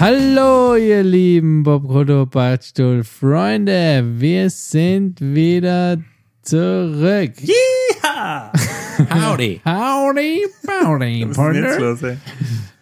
[0.00, 5.98] Hallo, ihr lieben Bobrodo Bartstuhl Freunde, wir sind wieder
[6.42, 7.32] zurück.
[7.42, 8.52] Ja!
[9.10, 9.60] Howdy.
[9.64, 11.78] Howdy, howdy, Was ist denn jetzt Partner.
[11.78, 12.16] los, ey?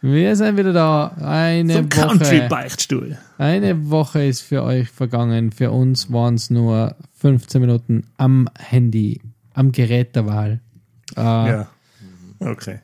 [0.08, 1.08] Wir sind wieder da.
[1.20, 3.18] Eine Zum Woche, Country-Beichtstuhl.
[3.38, 5.50] eine Woche ist für euch vergangen.
[5.50, 9.20] Für uns waren es nur 15 Minuten am Handy,
[9.54, 10.60] am Gerät der Wahl.
[11.16, 11.68] Äh, Ja.
[12.38, 12.78] Okay.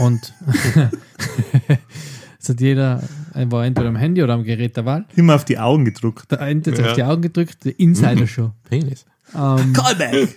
[0.00, 0.34] Und
[2.40, 5.04] es hat jeder, er war entweder am Handy oder am Gerät der Wahl.
[5.14, 6.30] Immer auf die Augen gedruckt.
[6.32, 6.86] Der eine hat Ja.
[6.88, 8.50] auf die Augen gedrückt, der Insider-Show.
[8.68, 9.06] Penis.
[9.34, 10.36] Ähm, Callback!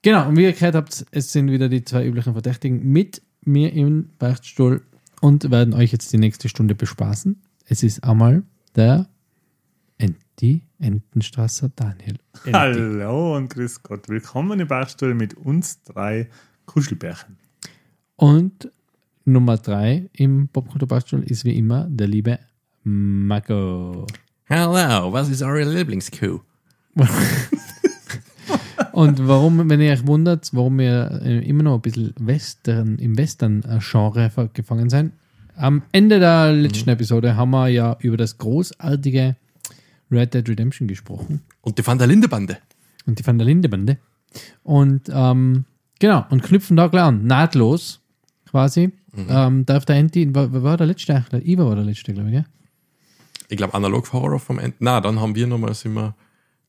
[0.00, 3.72] genau, und wie ihr gehört habt, es sind wieder die zwei üblichen Verdächtigen mit mir
[3.74, 4.80] im Beichtstuhl
[5.22, 7.40] und werden euch jetzt die nächste Stunde bespaßen.
[7.66, 8.42] Es ist einmal
[8.74, 9.08] der
[9.96, 12.18] Enti, Entenstrasser Daniel.
[12.44, 12.52] Enti.
[12.52, 14.08] Hallo und grüß Gott.
[14.08, 16.28] Willkommen im Beichtstuhl mit uns drei
[16.66, 17.38] Kuschelbärchen.
[18.16, 18.72] Und
[19.24, 22.40] Nummer drei im Popkultur Beichtstuhl ist wie immer der liebe
[22.82, 24.08] Marco.
[24.46, 26.40] Hello, was ist eure Lieblingskuh?
[28.92, 33.16] Und warum, wenn ihr euch wundert, warum wir äh, immer noch ein bisschen Western, im
[33.16, 35.12] Western-Genre gefangen sind,
[35.56, 39.36] am Ende der letzten Episode haben wir ja über das großartige
[40.10, 42.58] Red Dead Redemption gesprochen Und die Van der Linde Bande.
[43.06, 43.98] und die Van der Linde Bande.
[44.62, 45.64] Und ähm,
[45.98, 48.00] genau, und knüpfen da gleich an, nahtlos
[48.48, 48.92] quasi.
[49.28, 51.24] Ähm, darf der Enti, war, war der letzte?
[51.30, 52.44] Der Iva war der letzte, glaube ich, ja?
[53.50, 54.76] Ich glaube, Analog Horror vom Ende.
[54.78, 56.14] Na, dann haben wir nochmal sind wir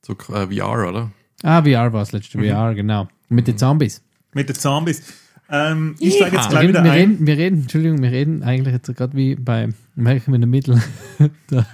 [0.01, 1.11] zu äh, VR, oder?
[1.43, 3.07] Ah, VR war das letzte, VR, genau.
[3.29, 4.01] Mit den Zombies.
[4.33, 5.03] Mit den Zombies.
[5.49, 6.49] Ähm, ich steige jetzt Ja.
[6.51, 6.97] gleich wir, wieder wir, ein.
[6.99, 10.81] reden, wir reden, Entschuldigung, wir reden eigentlich jetzt gerade wie bei Malcolm in the Middle.
[11.51, 11.65] der,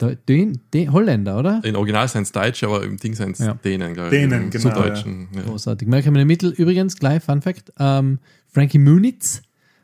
[0.00, 1.60] der, den, den Holländer, oder?
[1.64, 3.54] In Original sind es Deutsche, aber im Ding sind es Ja.
[3.54, 5.28] Dänen, glaube Dänen, Im genau, Süddeutschen.
[5.34, 5.42] Ja.
[5.42, 5.86] Großartig.
[5.88, 8.18] Malcolm in the Middle, übrigens, gleich Fun Fact: ähm,
[8.48, 9.42] Frankie Muniz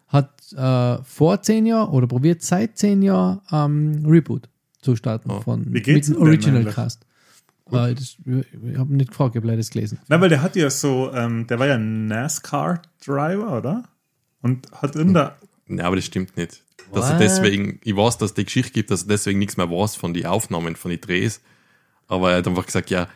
[0.08, 4.48] hat äh, vor zehn Jahren oder probiert seit zehn Jahren ähm, Reboot
[4.80, 5.40] zu starten Oh.
[5.40, 6.64] von Wie geht's mit dem Original?
[6.64, 7.06] Cast.
[7.72, 9.98] Äh, das, ich habe nicht gefragt, ich habe leider das gelesen.
[10.08, 13.84] Nein, weil der hat ja so, ähm, der war ja NASCAR-Driver, oder?
[14.42, 15.30] Und hat irgendein,
[15.68, 16.62] Ja, aber das stimmt nicht.
[16.92, 19.70] Dass er deswegen, ich weiß, dass es die Geschichte gibt, dass er deswegen nichts mehr
[19.70, 21.40] weiß von den Aufnahmen, von den Drehs.
[22.08, 23.08] Aber er hat einfach gesagt, ja,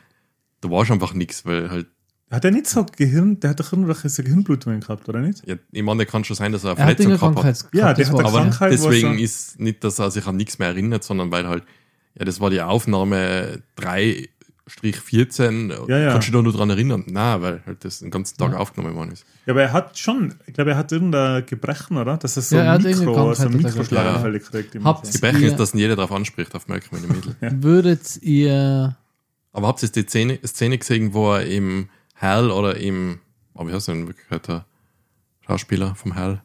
[0.63, 1.87] da war einfach nichts, weil halt,
[2.31, 5.47] hat er nicht so Gehirn, der hat doch irgendwelche so Gehirnblutungen gehabt, oder nicht?
[5.47, 7.69] ja, ich meine, kann schon sein, dass er eine Er hat Verletzung eine gehabt hat.
[7.75, 10.59] Ja, der hat eine Aber Krankheit, deswegen er- ist nicht, dass er sich an nichts
[10.59, 11.63] mehr erinnert, sondern weil halt,
[12.19, 13.63] ja, das war die Aufnahme
[14.69, 15.89] 3-14.
[15.89, 16.13] Ja, ja.
[16.13, 17.05] Kannst du dich da nur dran erinnern?
[17.07, 19.25] Nein, weil halt das den ganzen Tag aufgenommen worden ist.
[19.47, 22.17] Ja, aber er hat schon, ich glaube, er hat irgendein Gebrechen, oder?
[22.17, 24.75] Dass er so Ja, er hat irgendeine Mikro, so Krankheit, hat er Mikroschlaganfälle kriegt.
[24.75, 27.37] Ihr- ist, dass ihn jeder darauf anspricht, auf Malcolm in the Middle.
[27.63, 28.97] Würdet ihr
[29.53, 31.89] Aber habt ihr die Szene, Szene gesehen, wo er im
[32.21, 33.21] Hal oder im,
[33.55, 34.65] oh, wie heißt er denn in Wirklichkeit, der
[35.47, 36.43] Schauspieler vom Hal?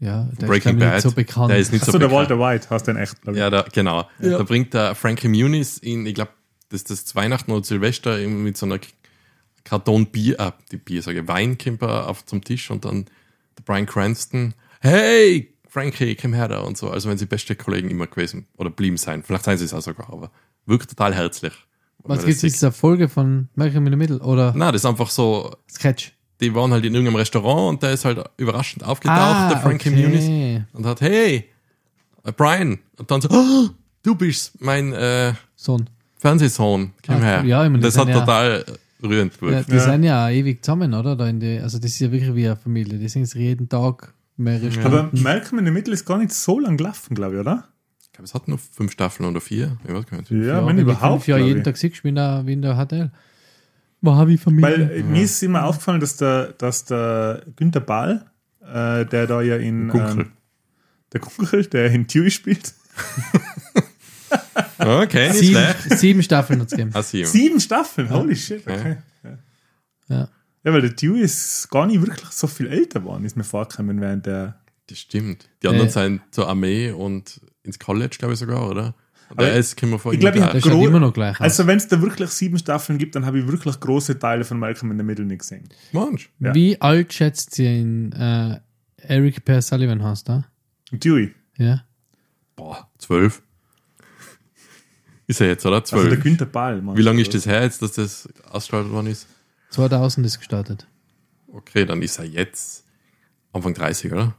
[0.00, 0.94] Ja, der Breaking ist Bad.
[0.94, 1.50] nicht so bekannt.
[1.50, 2.30] Der ist nicht Achso, so der bekannt.
[2.30, 3.40] Walter White hast den echt, glaube ich.
[3.40, 4.08] Ja, da, genau.
[4.18, 4.38] Ja.
[4.38, 6.30] Da bringt der Frankie Muniz in, ich glaube,
[6.70, 8.78] das ist das Weihnachten oder Silvester eben mit so einer
[9.64, 13.04] Karton Bier, äh, die Bier, sage Weinkimper auf zum Tisch und dann
[13.58, 16.90] der Brian Cranston, hey, Frankie, komm her da und so.
[16.90, 19.22] Also wenn sie beste Kollegen immer gewesen oder blieben sein.
[19.22, 20.30] Vielleicht seien sie es auch sogar, aber
[20.66, 21.52] wirkt total herzlich.
[22.02, 22.54] Was gibt es sieht.
[22.54, 26.12] dieser Folge von Malcolm in the Middle oder Nein, das ist einfach so, Sketch?
[26.40, 29.90] die waren halt in irgendeinem Restaurant und der ist halt überraschend aufgetaucht, Ah, der Frankie
[29.90, 30.08] okay.
[30.08, 31.50] Muniz, und hat, hey,
[32.24, 32.78] äh, Brian.
[32.96, 33.68] Und dann so, oh,
[34.02, 35.88] du bist mein äh, Sohn.
[36.20, 37.44] Fernsehsohn, komm Ah, her.
[37.44, 38.64] ja, ich meine, das hat ja- total
[39.02, 39.70] rührend Ja, gewirkt.
[39.70, 39.80] die Ja.
[39.80, 41.16] sind ja auch ewig zusammen, oder?
[41.16, 42.98] Da in die, also das ist ja wirklich wie eine Familie.
[42.98, 44.86] Die sind sie jeden Tag mehrere Stunden.
[44.88, 47.64] Aber Malcolm in the Middle ist gar nicht so lang gelaufen, glaube ich, oder?
[48.02, 49.76] Ich glaube, es hat nur fünf Staffeln oder vier.
[49.86, 50.30] Ich weiß gar nicht.
[50.30, 51.24] Ja, wenn du überhaupt.
[51.24, 51.64] glaub jeden.
[51.64, 53.10] Tag siehst, wie in der, wie in der HTL.
[54.02, 54.70] War wie Familie.
[54.70, 58.26] Weil äh, mir ist immer aufgefallen, dass der, dass der Günther Ball,
[58.62, 59.88] äh, der da ja in.
[59.88, 60.20] Gunkel.
[60.22, 60.32] Ähm,
[61.12, 62.74] der Kunkel, der in Dewey spielt.
[64.80, 65.98] Okay, nicht sieben, schlecht.
[65.98, 66.90] sieben Staffeln hat es gegeben.
[66.94, 67.26] Ah, sieben.
[67.28, 68.66] Sieben Staffeln, holy shit.
[68.66, 68.96] Okay.
[69.22, 69.38] Ja.
[70.08, 70.28] Ja.
[70.64, 74.00] ja, weil der Dewey ist gar nicht wirklich so viel älter geworden, ist mir vorgekommen,
[74.00, 74.60] während der.
[74.88, 75.48] Das stimmt.
[75.62, 75.92] Die anderen Äh.
[75.92, 78.94] sind zur Armee und ins College, glaube ich sogar, oder?
[79.28, 81.38] Aber Der ist, können wir vor ich glaub, ich Gro- immer noch gleich.
[81.40, 84.58] Also, wenn es da wirklich sieben Staffeln gibt, dann habe ich wirklich große Teile von
[84.58, 85.68] Malcolm in the Middle nicht gesehen.
[85.92, 86.30] Mensch.
[86.40, 86.52] ja.
[86.52, 88.58] Wie alt schätzt ihr ihn äh,
[88.96, 90.44] Eric Per Sullivan hast da?
[90.90, 91.32] Dewey.
[91.58, 91.84] Ja.
[92.56, 93.40] Boah, zwölf.
[95.30, 95.76] Ist er jetzt, oder?
[95.76, 96.16] Also der.
[96.16, 96.82] Günther Ball.
[96.96, 99.28] Wie lange ist das her jetzt, dass das ausgestrahlt worden ist?
[99.70, 100.88] 2000 ist gestartet.
[101.46, 102.84] Okay, dann ist er jetzt
[103.52, 104.34] Anfang 30, oder?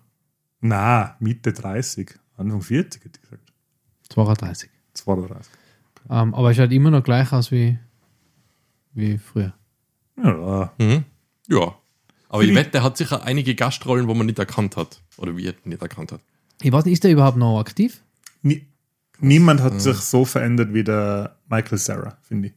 [0.59, 2.15] Na, Mitte 30.
[2.35, 3.53] Anfang 40, hätte ich gesagt.
[4.09, 4.69] 32.
[4.95, 5.53] 32.
[6.09, 7.79] Ähm, aber es schaut immer noch gleich aus wie,
[8.91, 9.53] wie früher.
[10.21, 11.05] Ja, Mhm.
[11.47, 11.73] Ja.
[12.27, 15.01] Aber ich wette, der hat sicher einige Gastrollen, wo man nicht erkannt hat.
[15.15, 16.19] Oder wir nicht erkannt hat.
[16.61, 18.03] Ich weiß nicht, ist der überhaupt noch aktiv?
[18.41, 18.65] nie,
[19.21, 22.53] niemand hat sich so verändert wie der Michael Sarah, finde ich.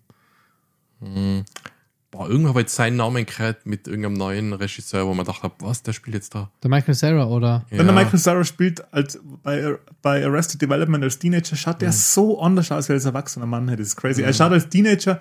[2.14, 5.50] Boah, irgendwann habe ich jetzt seinen Namen gehört mit irgendeinem neuen Regisseur, wo man dachte,
[5.58, 6.48] was, der spielt jetzt da.
[6.62, 7.66] Der Michael Sarah oder?
[7.70, 12.40] Wenn der Michael Sarah spielt als bei, bei Arrested Development als Teenager, schaut der so
[12.40, 13.66] anders aus wie als erwachsener Mann.
[13.66, 14.22] Das ist crazy.
[14.22, 15.20] Er schaut als Teenager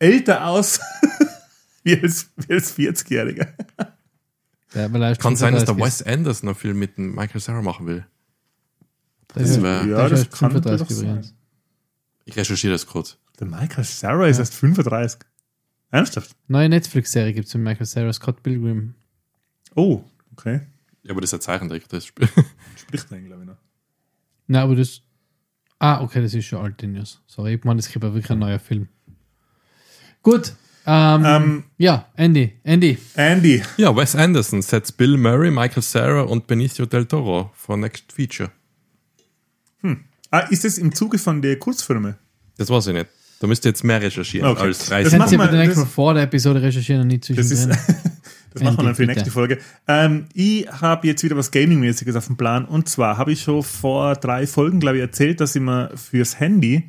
[0.00, 0.80] älter aus
[1.84, 3.46] wie als, wie als 40-Jähriger.
[4.74, 7.14] Der, weil er ist Kann sein, dass der 35 Wes Anderson noch viel mit dem
[7.14, 8.04] Michael Sarah machen will.
[9.34, 11.26] Das ist- wär- Ja, das kann 35 natürlich übrigens.
[11.28, 11.36] sein.
[12.24, 13.18] Ich recherchiere das kurz.
[13.38, 15.20] Der Michael Sarah ist erst 35.
[15.90, 16.34] Ernsthaft?
[16.48, 18.94] Neue Netflix-Serie gibt es mit Michael Sarah, Scott Pilgrim.
[19.76, 20.02] Oh,
[20.32, 20.60] okay.
[21.02, 22.28] Ja, aber das ist ein Zeichentrick, das Spiel.
[22.76, 23.56] Spricht er, glaube ich, noch.
[24.46, 25.02] Na, aber das.
[25.78, 27.20] Ah, okay, das ist schon alte News.
[27.26, 28.88] Sorry, ich meine, es gibt ja wirklich ein neuer Film.
[30.22, 30.54] Gut.
[30.86, 32.58] Ähm, Ähm, ja, Andy.
[32.62, 32.98] Andy.
[33.14, 33.62] Andy.
[33.78, 38.50] Ja, Wes Anderson setzt Bill Murray, Michael Sarah und Benicio del Toro vor Next Feature.
[40.34, 42.16] Ah, ist das im Zuge von der Kurzfilme?
[42.56, 43.06] Das weiß ich nicht.
[43.40, 44.62] Da müsst ihr jetzt mehr recherchieren Okay.
[44.62, 47.38] als Das 30 machen Kannst du wir- das- vor der Episode recherchieren und nicht Das
[47.38, 47.78] ist, zwischendrin?
[48.54, 49.30] das machen wir dann für die nächste.
[49.30, 49.58] Folge.
[49.86, 52.64] Ähm, ich habe jetzt wieder was Gaming-mäßiges auf dem Plan.
[52.64, 56.40] Und zwar habe ich schon vor drei Folgen, glaube ich, erzählt, dass ich mir fürs
[56.40, 56.88] Handy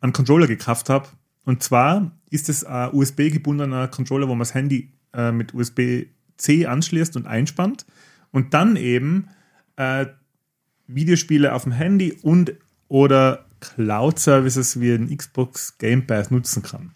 [0.00, 1.08] einen Controller gekauft habe.
[1.44, 7.14] Und zwar ist es ein USB-gebundener Controller, wo man das Handy äh, mit USB-C anschließt
[7.16, 7.86] und einspannt.
[8.32, 9.28] Und dann eben
[9.76, 10.06] äh,
[10.86, 12.54] Videospiele auf dem Handy und
[12.92, 16.92] oder Cloud-Services wie ein Xbox Game Pass nutzen kann.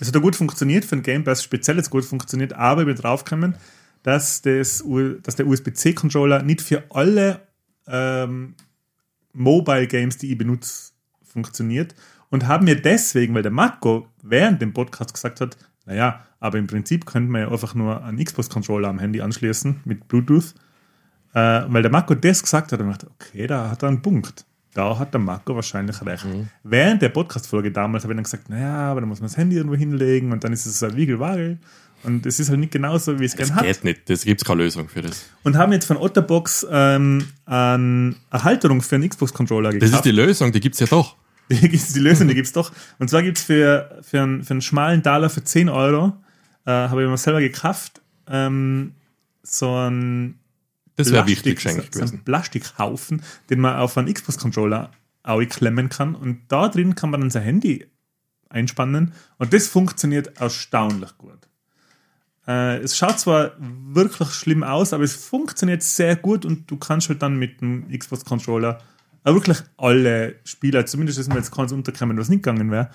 [0.00, 2.86] Es hat ja gut funktioniert, für den Game Pass speziell jetzt gut funktioniert, aber ich
[2.86, 3.54] bin draufgekommen,
[4.02, 4.82] dass, das,
[5.22, 7.42] dass der USB-C-Controller nicht für alle
[7.86, 8.54] ähm,
[9.34, 10.92] Mobile Games, die ich benutze,
[11.22, 11.94] funktioniert.
[12.30, 16.66] Und haben mir deswegen, weil der Marco während dem Podcast gesagt hat, naja, aber im
[16.66, 20.54] Prinzip könnte man ja einfach nur einen Xbox-Controller am Handy anschließen mit Bluetooth.
[21.34, 24.00] Äh, weil der Marco das gesagt hat, habe ich gedacht, okay, da hat er einen
[24.00, 24.46] Punkt.
[24.76, 26.26] Da hat der Marco wahrscheinlich recht.
[26.62, 29.56] Während der Podcast-Folge damals habe ich dann gesagt, naja, aber da muss man das Handy
[29.56, 31.58] irgendwo hinlegen und dann ist es so ein Wiegelwagel.
[32.02, 33.64] Und es ist halt nicht genauso, wie es Das gern hat.
[33.64, 34.10] geht nicht.
[34.10, 35.24] Das gibt es keine Lösung für das.
[35.44, 39.94] Und haben jetzt von Otterbox ähm, eine Halterung für einen Xbox-Controller Das gekauft.
[39.94, 41.16] ist die Lösung, die gibt es ja doch.
[41.48, 42.70] Die Lösung, die gibt es doch.
[42.98, 46.12] Und zwar gibt es für, für, einen, für einen schmalen Dollar für 10 Euro,
[46.66, 48.92] äh, habe ich mir selber gekauft, ähm,
[49.42, 50.38] so ein
[50.96, 52.18] Das wäre wichtig geschenkt so, so gewesen.
[52.18, 54.90] ein Plastikhaufen, den man auf einen Xbox-Controller
[55.22, 56.14] auch klemmen kann.
[56.14, 57.86] Und da drin kann man dann sein Handy
[58.48, 59.12] einspannen.
[59.38, 61.48] Und das funktioniert erstaunlich gut.
[62.46, 67.08] Äh, es schaut zwar wirklich schlimm aus, aber es funktioniert sehr gut und du kannst
[67.08, 68.80] halt dann mit dem Xbox-Controller
[69.24, 72.90] auch wirklich alle Spieler, zumindest ist mir jetzt keins unterkommen, was nicht gegangen wäre,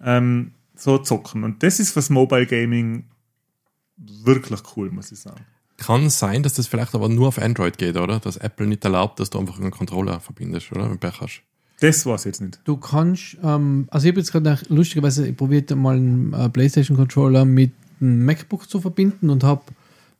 [0.00, 1.42] ähm, so zocken.
[1.42, 3.08] Und das ist fürs Mobile Gaming
[3.96, 5.44] wirklich cool, muss ich sagen.
[5.82, 8.20] Kann sein, dass das vielleicht aber nur auf Android geht, oder?
[8.20, 10.88] Dass Apple nicht erlaubt, dass du einfach einen Controller verbindest, oder?
[10.88, 11.42] Mit Pech hast.
[11.80, 12.60] Das war es jetzt nicht.
[12.64, 17.72] Du kannst, ähm, also ich habe jetzt gerade lustigerweise probiert, mal einen äh, PlayStation-Controller mit
[18.00, 19.62] einem MacBook zu verbinden und habe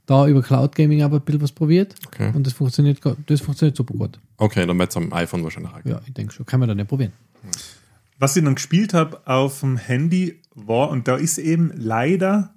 [0.06, 1.94] da über Cloud Gaming aber ein bisschen was probiert.
[2.08, 2.32] Okay.
[2.34, 4.18] Und das funktioniert, das funktioniert super gut.
[4.38, 5.84] Okay, dann wird es am iPhone wahrscheinlich auch.
[5.84, 6.44] Ja, ich denke schon.
[6.44, 7.12] Kann man dann nicht probieren.
[8.18, 12.52] Was ich dann gespielt habe auf dem Handy war, und da ist eben leider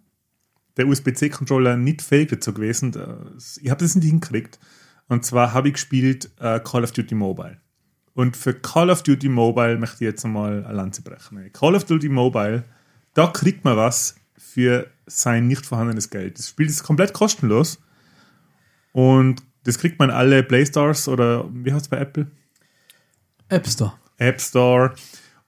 [0.78, 2.92] der USB-C-Controller nicht fähig dazu gewesen.
[2.92, 4.60] Das- Ich habe das nicht hingekriegt.
[5.08, 7.58] Und zwar habe ich gespielt äh, Call of Duty Mobile.
[8.14, 11.52] Und für Call of Duty Mobile möchte ich jetzt einmal eine Lanze brechen.
[11.54, 12.64] Call of Duty Mobile,
[13.14, 16.40] da kriegt man was für sein nicht vorhandenes Geld.
[16.40, 17.80] Das Spiel ist komplett kostenlos.
[18.94, 22.28] Und das kriegt man alle Play Stores oder wie heißt es bei Apple?
[23.50, 23.94] App Store.
[24.18, 24.94] App Store.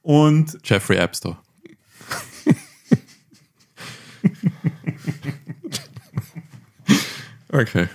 [0.01, 1.37] Und Jeffrey App Store.
[7.57, 7.87] Okay.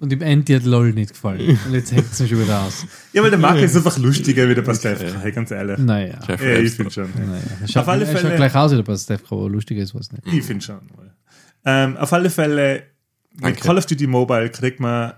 [0.00, 1.58] Und im Andy hat LOL nicht gefallen.
[1.66, 2.86] Und jetzt hängt es mir schon wieder aus.
[3.12, 5.76] Ja, weil der Marke ist einfach lustiger wie der Pastef, hey, ganz ehrlich.
[5.78, 6.18] Naja.
[6.28, 7.08] Ja, ich finde schon.
[7.16, 7.42] naja.
[7.62, 9.94] Er schaut, Auf alle er schaut Fälle- gleich aus wie der Pastef, aber lustiger ist
[9.96, 10.22] was nicht.
[10.32, 10.78] Ich finde schon.
[11.64, 12.84] Ähm, auf alle Fälle,
[13.34, 13.60] mit Danke.
[13.60, 15.14] Call of Duty Mobile kriegt man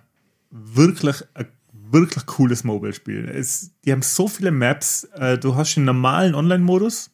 [0.50, 1.46] wirklich ein
[1.92, 3.28] wirklich cooles Mobile-Spiel.
[3.28, 5.04] Es- Die haben so viele Maps.
[5.14, 7.10] Äh, du hast den normalen Online-Modus.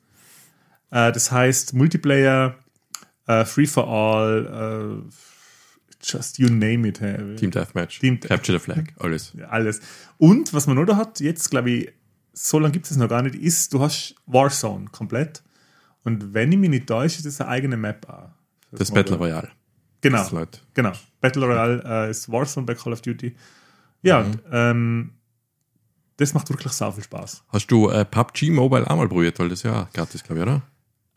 [0.92, 2.54] Äh, das heißt Multiplayer,
[3.26, 5.12] äh, Free for All, äh,
[6.02, 7.00] just you name it.
[7.00, 7.36] Hey.
[7.36, 7.98] Team Deathmatch.
[8.00, 8.92] Team- Capture the Flag.
[8.98, 9.32] Alles.
[9.36, 9.80] Ja, alles.
[10.18, 11.92] Und was man noch da hat, jetzt glaube ich,
[12.32, 15.42] so lange gibt es noch gar nicht, ist, du hast Warzone komplett.
[16.04, 18.28] Und wenn ich mich nicht täusche, ist das eine eigene Map auch.
[18.72, 19.48] Das Battle Royale.
[20.02, 20.60] Genau, Das Leute.
[20.74, 20.92] genau.
[21.20, 23.34] Battle Royale äh, ist Warzone bei Call of Duty.
[24.02, 25.12] Ja, und ähm,
[26.18, 27.42] das macht wirklich sau viel Spaß.
[27.48, 29.38] Hast du äh, PUBG Mobile auch mal probiert?
[29.38, 30.62] Weil das ja gratis, glaube ich, oder?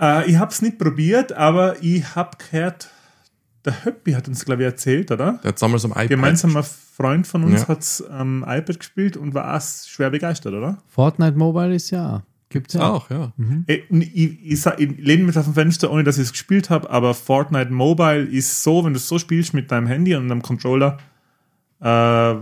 [0.02, 2.90] Äh, ich habe es nicht probiert, aber ich habe gehört,
[3.66, 5.40] der Höppi hat uns, glaube ich, erzählt, oder?
[5.44, 6.10] Der hat damals am iPad.
[6.10, 7.68] Gemeinsamer Freund von uns Ja.
[7.68, 10.78] hat es am iPad gespielt und war auch schwer begeistert, oder?
[10.88, 12.24] Fortnite Mobile ist ja.
[12.50, 12.90] Gibt's ja.
[12.90, 13.32] Auch, ja.
[13.68, 16.32] Ey, und Ich, ich, sa- ich lehne mich auf dem Fenster, ohne dass ich es
[16.32, 20.16] gespielt habe, aber Fortnite Mobile ist so, wenn du es so spielst mit deinem Handy
[20.16, 20.98] und deinem Controller,
[21.82, 22.36] äh,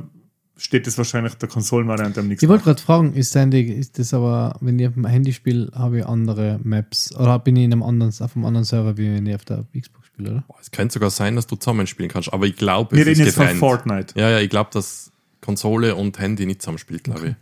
[0.57, 4.13] steht das wahrscheinlich der Konsolenvariante am nächsten Ich wollte gerade fragen, ist, Sandy, ist das
[4.13, 7.73] aber, wenn ich auf dem Handy spiele, habe ich andere Maps oder bin ich in
[7.73, 10.43] einem anderen, auf einem anderen Server, wie wenn ich auf der Xbox spiele, oder?
[10.47, 13.21] Boah, Es könnte sogar sein, dass du zusammenspielen kannst, aber ich glaube, Wir es reden
[13.21, 13.57] ist jetzt von.
[13.57, 14.19] Fortnite.
[14.19, 15.11] Ja, ja, ich glaube, dass
[15.41, 17.35] Konsole und Handy nicht zusammenspielt, glaube ich.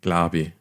[0.00, 0.52] Glaube ich.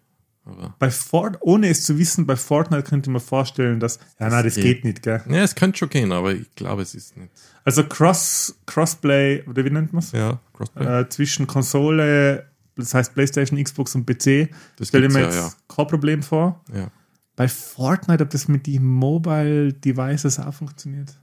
[0.47, 4.45] Aber, Bei Fort, ohne es zu wissen, bei Fortnite könnte man vorstellen, dass, ja, nein,
[4.45, 4.63] das geht.
[4.63, 5.21] geht nicht, gell?
[5.27, 7.29] ja, es könnte schon gehen, aber ich glaube, es ist nicht.
[7.65, 10.13] Also Cross, Crossplay, oder wie nennt man es?
[10.13, 11.01] Ja, Crossplay.
[11.01, 15.57] Äh, zwischen Konsole, das heißt PlayStation, Xbox und PC, Das stelle ich mir ja, jetzt
[15.67, 16.63] kein Problem vor.
[16.73, 16.89] ja.
[17.35, 21.13] Bei Fortnite, ob das mit den Mobile Devices auch funktioniert.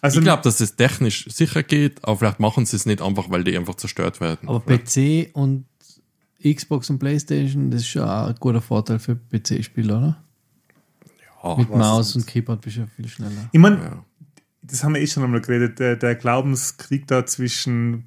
[0.00, 3.28] Also ich glaube, dass es technisch sicher geht, aber vielleicht machen sie es nicht einfach,
[3.28, 4.48] weil die einfach zerstört werden.
[4.48, 5.66] Aber PC und
[6.54, 10.22] Xbox und Playstation, das ist schon auch ein guter Vorteil für PC-Spieler, oder?
[11.44, 13.48] ja, Mit Maus und Keyboard bist du ja viel schneller.
[13.52, 14.04] ich meine, ja.
[14.62, 18.02] das haben wir eh schon einmal geredet, der, der Glaubenskrieg da zwischen, Mhm.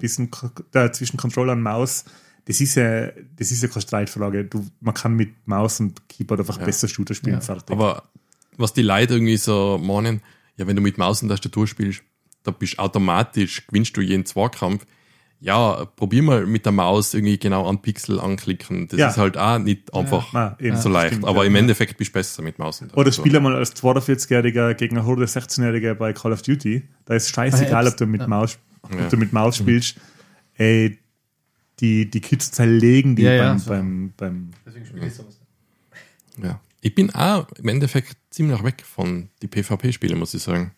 [0.00, 0.30] bisschen,
[0.74, 2.04] äh, zwischen Controller und Maus,
[2.44, 3.06] das ist ja,
[3.36, 4.44] das ist ja keine Streitfrage.
[4.44, 7.40] Du, man kann mit Maus und Keyboard einfach besser Shooter spielen, Ja.
[7.40, 7.70] fertig.
[7.70, 8.02] Aber
[8.56, 10.20] was die Leute irgendwie so meinen,
[10.56, 12.02] ja, wenn du mit Maus und Tastatur spielst,
[12.42, 14.84] da bist automatisch, gewinnst du jeden Zweikampf.
[15.44, 18.86] Ja, probier mal mit der Maus irgendwie genau an Pixel anklicken.
[18.86, 19.08] Das Ja.
[19.08, 21.08] ist halt auch nicht einfach Ah, eben, so leicht.
[21.14, 21.48] stimmt, aber ja.
[21.48, 22.80] im Endeffekt bist du besser mit Maus.
[22.94, 26.84] Oder spiel einmal als 42-Jähriger gegen eine Horde 16-Jähriger bei Call of Duty.
[27.06, 29.08] Da ist scheißegal, Bei ob du mit Maus, ob Ja.
[29.08, 29.96] du mit Maus spielst.
[30.54, 30.98] Ey,
[31.80, 33.70] die, die Kids zerlegen die Ja, ja, beim, so.
[33.70, 35.40] beim, beim Deswegen spiele ich sowas.
[36.40, 36.60] Ja.
[36.82, 40.70] Ich bin auch im Endeffekt ziemlich weg von die PvP-Spiele, muss ich sagen.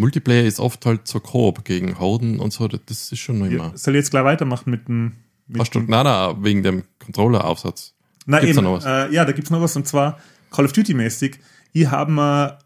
[0.00, 3.70] Multiplayer ist oft halt so Koop gegen Horden und so, das ist schon noch immer.
[3.70, 5.12] ja, Soll ich jetzt gleich weitermachen mit dem.
[5.46, 7.94] Mit Hast du, nein, nein, wegen dem Controller-Aufsatz.
[8.26, 8.84] Na gibt's eben, da noch was?
[8.84, 10.18] Äh, ja, da gibt es noch was und zwar
[10.50, 11.38] Call of Duty-mäßig.
[11.72, 12.58] Ich habe mir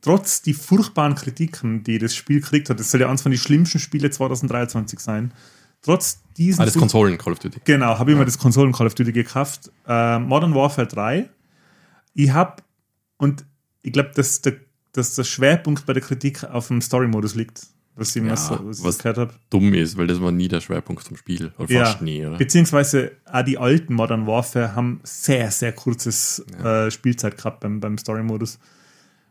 [0.00, 3.38] trotz die furchtbaren Kritiken, die das Spiel gekriegt hat, das soll ja eines von den
[3.38, 5.32] schlimmsten Spiele 2023 sein,
[5.82, 7.60] trotz diesen Ah, das furch- Konsolen Call of Duty.
[7.64, 9.70] Genau, habe ich mir das Konsolen Call of Duty gekauft.
[9.86, 11.28] Äh, Modern Warfare 3.
[12.14, 12.62] Ich habe,
[13.18, 13.44] und
[13.82, 14.54] ich glaube, dass der,
[14.94, 17.60] dass der Schwerpunkt bei der Kritik auf dem Story-Modus liegt,
[17.96, 19.34] was ich, Ja, so, was was- gehört habe.
[19.50, 21.52] Dumm ist, weil das war nie der Schwerpunkt vom Spiel.
[21.58, 22.38] Oder Ja, fast nie, oder?
[22.38, 27.98] beziehungsweise auch die alten Modern Warfare haben sehr, sehr kurzes äh, Spielzeit gehabt beim, beim
[27.98, 28.58] Story-Modus.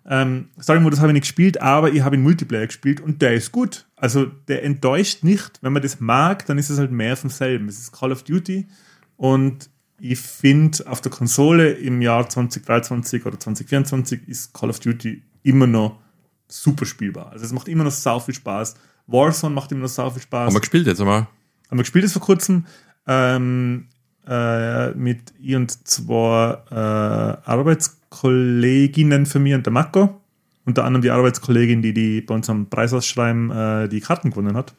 [0.05, 3.51] Ähm, Story-Modus habe ich nicht gespielt, aber ich habe ihn Multiplayer gespielt und der ist
[3.53, 3.85] gut.
[3.95, 5.59] Also der enttäuscht nicht.
[5.61, 7.69] Wenn man das mag, dann ist es halt mehr vom selben.
[7.69, 8.67] Es ist Call of Duty
[9.15, 15.23] und ich finde, auf der Konsole im Jahr 2023 oder 2024 ist Call of Duty
[15.43, 15.99] immer noch
[16.47, 17.31] super spielbar.
[17.31, 18.75] Also es macht immer noch sau viel Spaß.
[19.07, 20.47] Warzone macht immer noch sau viel Spaß.
[20.47, 21.27] Haben wir gespielt jetzt einmal?
[21.69, 22.65] Haben wir gespielt das vor kurzem
[23.07, 23.87] ähm,
[24.27, 30.21] äh, mit ich und zwei äh, Arbeitskolleginnen von mir und der Marco.
[30.65, 34.73] Unter anderem die Arbeitskollegin, die, die bei uns am Preisausschreiben äh, die Karten gewonnen hat.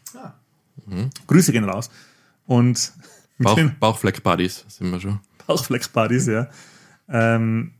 [1.27, 1.91] Grüße gehen raus.
[2.47, 2.93] Und
[3.39, 5.21] Bauch, den Bauchfleck-Buddies sind wir schon.
[5.47, 6.49] Bauchflex-Partys, ja.
[7.09, 7.73] Ähm,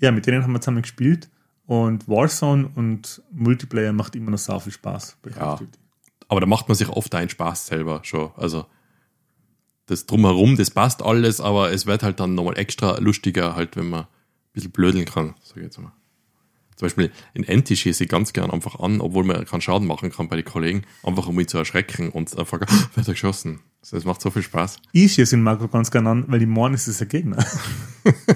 [0.00, 1.28] ja, mit denen haben wir zusammen gespielt.
[1.72, 5.16] Und Warzone und Multiplayer macht immer noch sau viel Spaß.
[5.34, 5.58] Ja.
[6.28, 8.30] Aber da macht man sich oft einen Spaß selber schon.
[8.36, 8.66] Also
[9.86, 13.88] das drumherum, das passt alles, aber es wird halt dann nochmal extra lustiger, halt, wenn
[13.88, 14.08] man ein
[14.52, 15.92] bisschen blödeln kann, sag ich jetzt mal.
[16.76, 20.10] Zum Beispiel in Enti schieße ich ganz gern einfach an, obwohl man keinen Schaden machen
[20.10, 22.60] kann bei den Kollegen, einfach um mich zu erschrecken und einfach,
[22.94, 23.60] wird er geschossen.
[23.90, 24.76] Das macht so viel Spaß.
[24.92, 27.42] Ich schieße den Marco ganz gerne an, weil die Morgen ist es ein Gegner.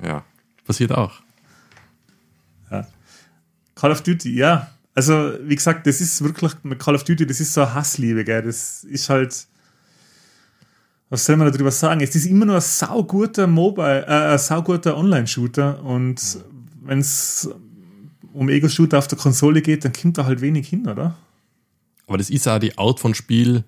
[0.00, 0.24] Ja,
[0.64, 1.22] passiert auch.
[3.78, 4.70] Call of Duty, ja.
[4.94, 8.24] Also, wie gesagt, das ist wirklich mit Call of Duty, das ist so eine Hassliebe,
[8.24, 8.42] gell.
[8.42, 9.46] Das ist halt.
[11.10, 12.00] Was soll man darüber sagen?
[12.02, 16.20] Es ist immer nur ein sauguter Mobile, äh, ein sauguter Online-Shooter und
[16.82, 17.48] wenn es
[18.34, 21.16] um Ego-Shooter auf der Konsole geht, dann kommt da halt wenig hin, oder?
[22.06, 23.64] Aber das ist auch die Art von Spiel,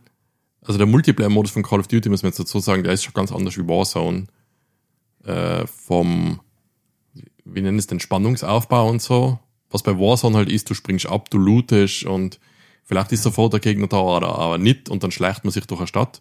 [0.63, 3.15] also der Multiplayer-Modus von Call of Duty, muss man jetzt dazu sagen, der ist schon
[3.15, 4.27] ganz anders wie Warzone.
[5.25, 6.41] Äh, vom,
[7.45, 9.39] wie nennen es den, Spannungsaufbau und so.
[9.71, 12.41] Was bei Warzone halt ist, du springst ab, du lootest und
[12.85, 15.81] vielleicht ist sofort der Gegner da oder aber nicht und dann schleicht man sich durch
[15.81, 16.21] eine Stadt.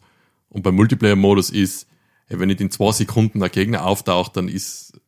[0.49, 1.87] Und beim Multiplayer-Modus ist,
[2.27, 4.99] wenn nicht in zwei Sekunden der Gegner auftaucht, dann ist,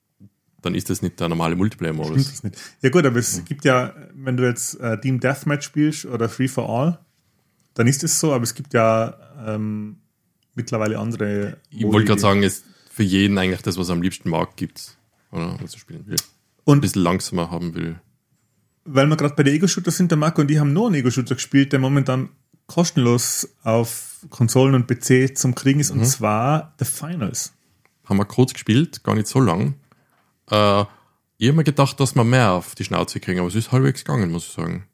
[0.61, 2.31] dann ist das nicht der normale Stimmt Multiplayer-Modus.
[2.31, 2.57] das nicht?
[2.81, 6.47] Ja gut, aber es gibt ja, wenn du jetzt äh, Team Deathmatch spielst oder Free
[6.47, 6.99] for All,
[7.73, 9.97] dann ist es so, aber es gibt ja ähm,
[10.55, 11.57] mittlerweile andere.
[11.69, 14.97] Ich wollte gerade sagen, es für jeden eigentlich das, was er am liebsten mag, gibt's.
[15.31, 16.15] Oder was er spielen will.
[16.15, 17.99] Ein Und bisschen langsamer haben will.
[18.85, 21.35] Weil wir gerade bei den Ego-Shooter sind, der Marco und die haben noch einen Ego-Shooter
[21.35, 22.29] gespielt, der momentan
[22.67, 27.53] kostenlos auf Konsolen und PC zum Kriegen ist, und zwar The Finals.
[28.05, 29.75] Haben wir kurz gespielt, gar nicht so lang.
[30.49, 30.85] Äh,
[31.37, 34.03] ich habe mir gedacht, dass wir mehr auf die Schnauze kriegen, aber es ist halbwegs
[34.03, 34.85] gegangen, muss ich sagen.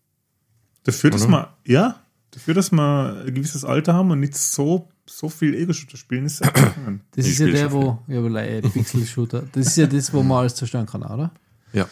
[0.83, 2.01] Dafür, dass wir, ja,
[2.31, 6.41] dafür, dass wir ein gewisses Alter haben und nicht so, so viel Ego-Shooter spielen, ist
[6.41, 7.01] es gegangen.
[7.11, 10.39] Das Ich ist ja der, schon wo, ja, Pixel-Shooter, das ist ja das, wo man
[10.39, 11.31] alles zerstören kann, oder?
[11.73, 11.87] Ja.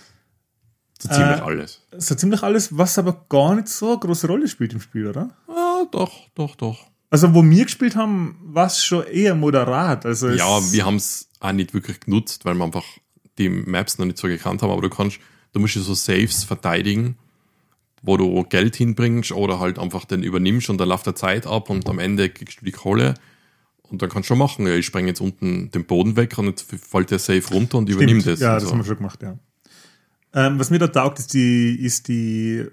[1.01, 1.81] So ziemlich Äh, alles.
[1.97, 5.29] So ziemlich alles, was aber gar nicht so eine große Rolle spielt im Spiel, oder?
[5.47, 6.87] Ah, doch, doch, doch.
[7.09, 10.05] Also, wo wir gespielt haben, war es schon eher moderat.
[10.05, 12.85] Also es- Ja, wir haben es auch nicht wirklich genutzt, weil wir einfach
[13.37, 15.19] die Maps noch nicht so gekannt haben, aber du kannst,
[15.53, 17.17] du musst ja so Saves verteidigen,
[18.01, 21.69] wo du Geld hinbringst oder halt einfach den übernimmst und dann läuft der Zeit ab
[21.69, 23.15] und am Ende kriegst du die Kohle
[23.83, 26.45] und dann kannst du schon machen, ja, ich spreng jetzt unten den Boden weg und
[26.47, 28.39] jetzt fällt der Safe runter und Stimmt, das.
[28.39, 28.71] Ja, und das so.
[28.71, 29.37] haben wir schon gemacht, ja.
[30.35, 32.65] Ähm, was mir da taugt, ist die, ist die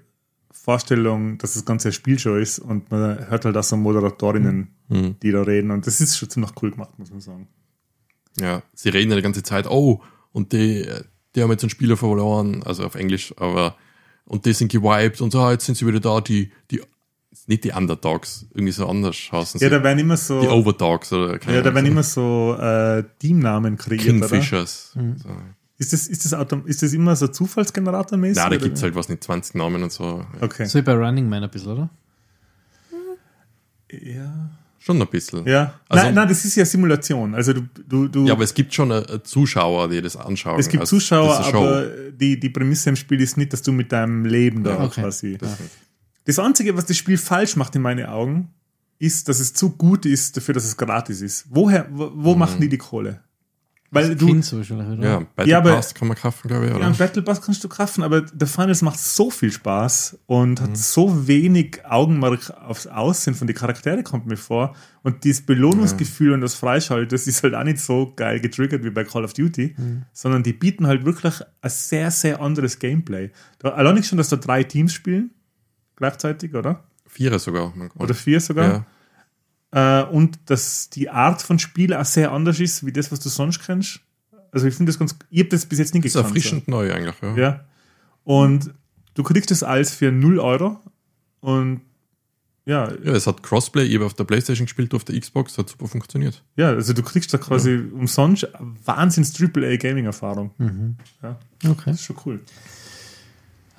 [0.51, 5.15] Vorstellung, dass das Ganze ein Spielshow ist und man hört halt auch so Moderatorinnen, Mhm.
[5.23, 7.47] die da reden und das ist schon ziemlich cool gemacht, muss man sagen.
[8.39, 10.01] Ja, sie reden ja die ganze Zeit, oh,
[10.31, 10.85] und die,
[11.35, 13.75] die haben jetzt einen Spieler verloren, also auf Englisch, aber
[14.25, 16.81] und die sind gewiped und so, ah, jetzt sind sie wieder da, die, die,
[17.47, 19.65] nicht die Underdogs, irgendwie so anders heißen sie.
[19.65, 23.03] Ja, da werden immer so, die Overdogs oder keine ja, da werden immer so äh,
[23.19, 24.27] Teamnamen kreiert, oder?
[24.27, 24.93] Kingfishers.
[24.95, 25.17] Mhm.
[25.17, 25.29] So.
[25.79, 28.35] Ist das, ist, das Autom ist das immer so Zufallsgeneratormäßig?
[28.37, 28.63] Na, da oder?
[28.65, 30.25] gibt's halt was nicht, 20 Namen und so.
[30.35, 30.41] Ja.
[30.43, 30.65] Okay.
[30.65, 31.89] So wie bei Running Man ein bisschen, oder?
[33.91, 34.49] Ja.
[34.79, 35.47] Schon ein bisschen.
[35.47, 35.79] ja.
[35.87, 37.33] Also- nein, nein, das ist ja Simulation.
[37.35, 40.59] Also du, du, du Ja, aber es gibt schon äh, Zuschauer, die das anschauen.
[40.59, 43.91] es gibt Also, Zuschauer, aber die, die Prämisse im Spiel ist nicht, dass du mit
[43.93, 45.01] deinem Leben da Okay.
[45.01, 45.37] quasi.
[45.37, 45.57] Das-
[46.25, 48.49] Das Einzige, was das Spiel falsch macht in meinen Augen,
[48.99, 51.45] ist, dass es zu gut ist dafür, dass es gratis ist.
[51.49, 53.21] Woher, wo, wo machen die die Kohle?
[53.93, 54.97] Weil du, oder?
[54.99, 56.85] Ja, Battle Ja, aber- Pass kann man kaufen, glaube ich, ja, oder?
[56.87, 60.63] einen Battle Pass kannst du kaufen, aber der Finals macht so viel Spaß und Mhm.
[60.63, 64.75] hat so wenig Augenmerk aufs Aussehen von den Charaktere, kommt mir vor.
[65.03, 68.89] Und dieses Belohnungsgefühl und das Freischalten, das ist halt auch nicht so geil getriggert wie
[68.89, 70.03] bei Call of Duty, Mhm.
[70.13, 73.31] sondern die bieten halt wirklich ein sehr, sehr anderes Gameplay.
[73.59, 75.31] Da, allein nicht schon, dass da drei Teams spielen,
[75.95, 76.83] gleichzeitig, oder?
[77.07, 77.73] Vierer sogar.
[77.95, 78.65] Oder vier sogar.
[78.65, 78.85] Ja.
[79.73, 83.29] Äh, und dass die Art von Spiel auch sehr anders ist, wie das, was du
[83.29, 83.99] sonst kennst.
[84.51, 86.35] Also ich finde das ganz, ich habe das bis jetzt nicht ist gekannt.
[86.35, 87.35] erfrischend neu eigentlich, ja.
[87.35, 87.59] Ja.
[88.23, 88.71] Und
[89.15, 90.79] du kriegst das alles für 0 Euro.
[91.39, 91.81] Und
[92.65, 95.69] ja, Ja, es hat Crossplay, ich habe auf der Playstation gespielt, auf der Xbox, hat
[95.69, 96.43] super funktioniert.
[96.55, 98.47] ja, also du kriegst da quasi umsonst
[98.85, 100.51] Wahnsinns AAA Gaming Erfahrung.
[101.21, 101.83] Ja, Okay.
[101.91, 102.39] das ist schon cool.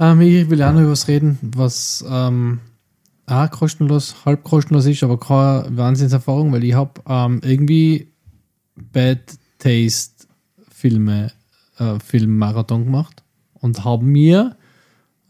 [0.00, 2.59] Ähm, ich will auch noch über was reden, was ähm,
[3.26, 8.12] auch kostenlos, halb kostenlos ist, aber keine Wahnsinnserfahrung, weil ich habe ähm, irgendwie
[8.76, 10.26] Bad Taste
[10.68, 11.32] Filme,
[11.78, 13.22] äh, Filmmarathon gemacht
[13.54, 14.56] und habe mir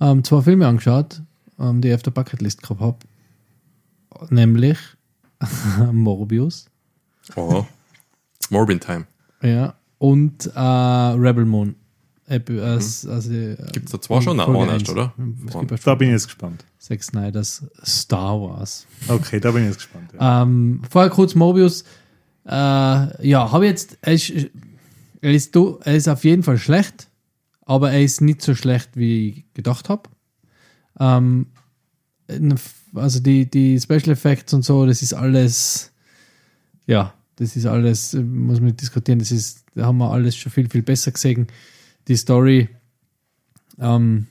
[0.01, 1.23] ähm, zwei Filme angeschaut,
[1.59, 2.99] ähm, die ich auf der Bucketlist gehabt habe.
[4.31, 4.79] Nämlich
[5.93, 6.67] Morbius
[7.37, 7.65] Oh.
[8.51, 9.07] Morbin Time.
[9.43, 11.75] ja, und äh, Rebel Moon.
[12.29, 13.31] Epi- äh, Also,
[13.73, 14.39] Gibt's da zwei schon?
[14.41, 14.89] Folge eins.
[14.89, 15.13] oder?
[15.47, 16.65] Es gibt Da schon bin ich jetzt gespannt.
[16.79, 18.87] Zack Snyders Star Wars.
[19.09, 20.11] Okay, da bin ich jetzt gespannt.
[20.19, 20.43] Ja.
[20.43, 21.83] Ähm, vorher kurz Mobius.
[22.47, 22.51] Äh,
[23.29, 23.99] ja, habe jetzt.
[24.03, 24.31] Er ist,
[25.21, 27.09] er, ist, er ist auf jeden Fall schlecht,
[27.63, 30.09] aber er ist nicht so schlecht, wie ich gedacht habe.
[31.01, 31.47] Ähm,
[32.95, 35.91] also die, die Special Effects und so, das ist alles.
[36.87, 40.37] Ja, das ist alles, äh, muss man nicht diskutieren, das ist, da haben wir alles
[40.37, 41.47] schon viel, viel besser gesehen.
[42.09, 42.69] Die Story,
[43.79, 44.27] ähm,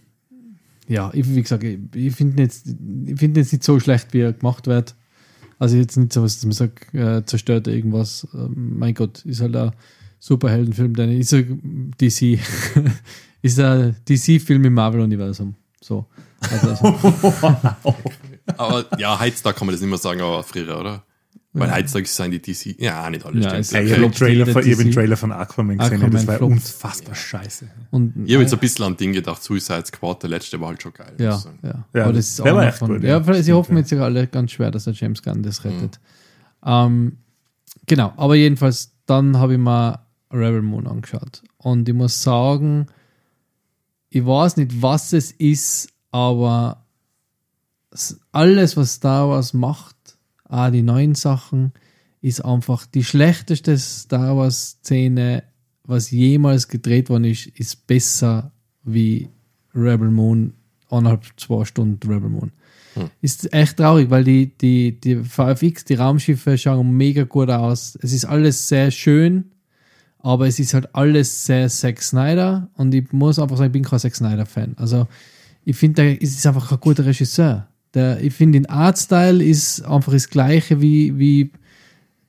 [0.87, 4.21] ja, ich, wie gesagt, ich, ich finde jetzt, ich finde jetzt nicht so schlecht, wie
[4.21, 4.95] er gemacht wird.
[5.59, 8.27] Also jetzt nicht so was, dass man sagt, äh, zerstört er irgendwas.
[8.33, 9.71] Ähm, mein Gott, ist halt ein
[10.19, 12.39] Superheldenfilm, denn ist ein DC,
[13.41, 15.55] ist ein DC-Film im Marvel-Universum.
[15.81, 16.05] So.
[16.51, 16.69] Also,
[18.57, 21.03] Aber ja, heutzutage kann man das nicht mehr sagen, aber früher, oder?
[21.55, 24.71] Weil heutzutage sind die DC, ja, nicht alle Ja, ich habe Trailer jeder von- ich
[24.71, 24.91] hab den.
[24.91, 26.51] Trailer von Aquaman gesehen, Aquaman das war floppt.
[26.53, 27.67] unfassbar scheiße.
[27.91, 30.81] und, Ich habe jetzt ein bisschen an Ding gedacht, Suicide Squad, der letzte war halt
[30.81, 31.13] schon geil.
[31.19, 31.85] Ja, ja.
[31.93, 33.09] Ja, Aber das ist auch echt von, gut, ja.
[33.09, 33.23] ja.
[33.23, 33.79] vielleicht- sie hoffen ja.
[33.81, 35.99] jetzt ja alle ganz schwer, dass der James Gunn das rettet.
[36.65, 37.17] Ähm,
[37.85, 39.99] genau, aber jedenfalls, dann habe ich mir
[40.31, 41.43] Rebel Moon angeschaut.
[41.57, 42.87] Und ich muss sagen,
[44.09, 46.83] ich weiß nicht, was es ist, aber
[48.31, 49.95] alles, was Star Wars macht,
[50.53, 51.73] auch die neuen Sachen,
[52.21, 55.43] ist einfach die schlechteste Star Wars-Szene,
[55.83, 58.51] was jemals gedreht worden ist, ist besser
[58.83, 59.29] wie
[59.75, 60.53] Rebel Moon,
[60.89, 62.51] anderthalb, zwei Stunden Rebel Moon.
[63.21, 67.97] ist echt traurig, weil die, die, die VFX, die Raumschiffe schauen mega gut aus.
[68.01, 69.51] Es ist alles sehr schön,
[70.19, 73.83] aber es ist halt alles sehr Zack Snyder und ich muss einfach sagen, ich bin
[73.83, 74.75] kein Zack Snyder-Fan.
[74.77, 75.07] Also
[75.65, 77.67] ich finde, er ist einfach ein guter Regisseur.
[77.93, 81.51] Der, ich finde, den Artstyle ist einfach das gleiche wie, wie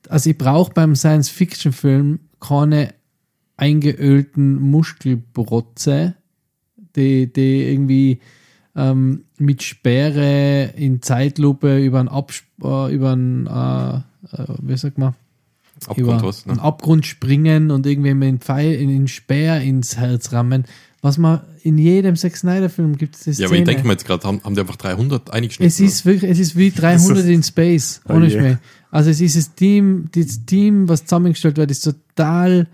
[0.09, 2.93] also ich brauche beim Science-Fiction-Film keine
[3.57, 6.15] eingeölten Muskelbrotze,
[6.95, 8.19] die, die irgendwie
[8.75, 14.01] ähm, mit Sperre in Zeitlupe über einen, Absp äh, über einen äh,
[14.31, 15.15] äh, wie sagt man,
[15.95, 16.63] über Abgrund was, einen ne?
[16.63, 20.65] Abgrund springen und irgendwie mit einem Pfeil in den Speer ins Herz rammen.
[21.05, 24.05] Was man in jedem Zack Snyder-Film gibt es das Ja, aber ich denke mir jetzt
[24.07, 25.67] gerade, haben, haben die einfach 300 eingeschnitten?
[25.67, 28.31] es ist wirklich, es ist wie 300 ist- in Space, Oh ohne je.
[28.39, 28.57] Schmäh.
[28.89, 32.67] Also es ist das Team, das Team, was zusammengestellt wird, ist total,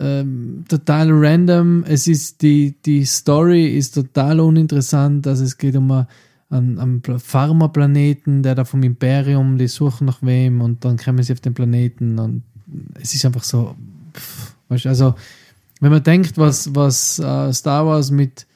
[0.00, 1.84] ähm, total random.
[1.86, 5.26] Es ist die, die Story ist total uninteressant.
[5.26, 6.06] Also es geht um einen,
[6.50, 11.22] einen, einen Pla- Pharmaplaneten, der da vom Imperium, die suchen nach wem und dann kommen
[11.22, 12.42] sie auf den Planeten und
[13.00, 13.76] es ist einfach so,
[14.14, 15.14] pff, weißt, du, also
[15.84, 18.46] wenn man denkt, was, was äh, Star Wars mit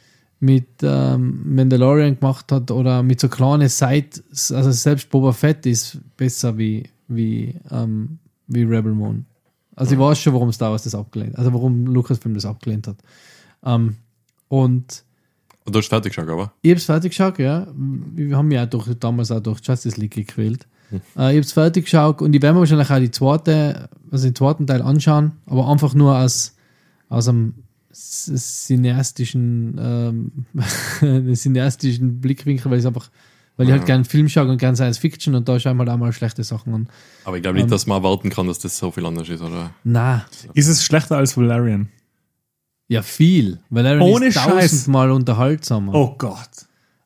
[0.40, 5.98] mit ähm, Mandalorian gemacht hat oder mit so kleinen Side, also selbst Boba Fett ist
[6.16, 9.26] besser wie, wie, ähm, wie Rebel Moon.
[9.74, 12.98] Also ich weiß schon, warum Star Wars das abgelehnt also warum Lucasfilm das abgelehnt hat.
[13.64, 13.96] Ähm,
[14.46, 15.04] und
[15.64, 16.52] Und du hast fertig geschaut, aber?
[16.62, 17.66] ich habe es fertig geschaut, ja.
[17.74, 20.66] Wir haben ja durch, damals auch durch Justice League gequält.
[20.92, 24.26] Äh, ich habe es fertig geschaut und ich werde mir wahrscheinlich auch die zweite, also
[24.26, 26.54] den zweiten Teil anschauen, aber einfach nur aus,
[27.08, 27.54] aus einem
[27.92, 30.32] cineastischen, ähm,
[31.34, 33.10] cineastischen Blickwinkel, weil ich einfach,
[33.56, 33.86] weil ich halt Ja.
[33.86, 36.44] gern Film schaue und gern Science Fiction und da schauen wir halt auch mal schlechte
[36.44, 36.88] Sachen an.
[37.24, 37.70] Aber ich glaube nicht, Ähm.
[37.70, 39.70] dass man erwarten kann, dass das so viel anders ist, oder?
[39.84, 41.88] Na, Ist es schlechter als Valerian?
[42.90, 43.58] ja viel.
[43.68, 44.46] Valerian Ohne ist Scheiß.
[44.70, 45.92] tausendmal unterhaltsamer.
[45.94, 46.48] Oh Gott.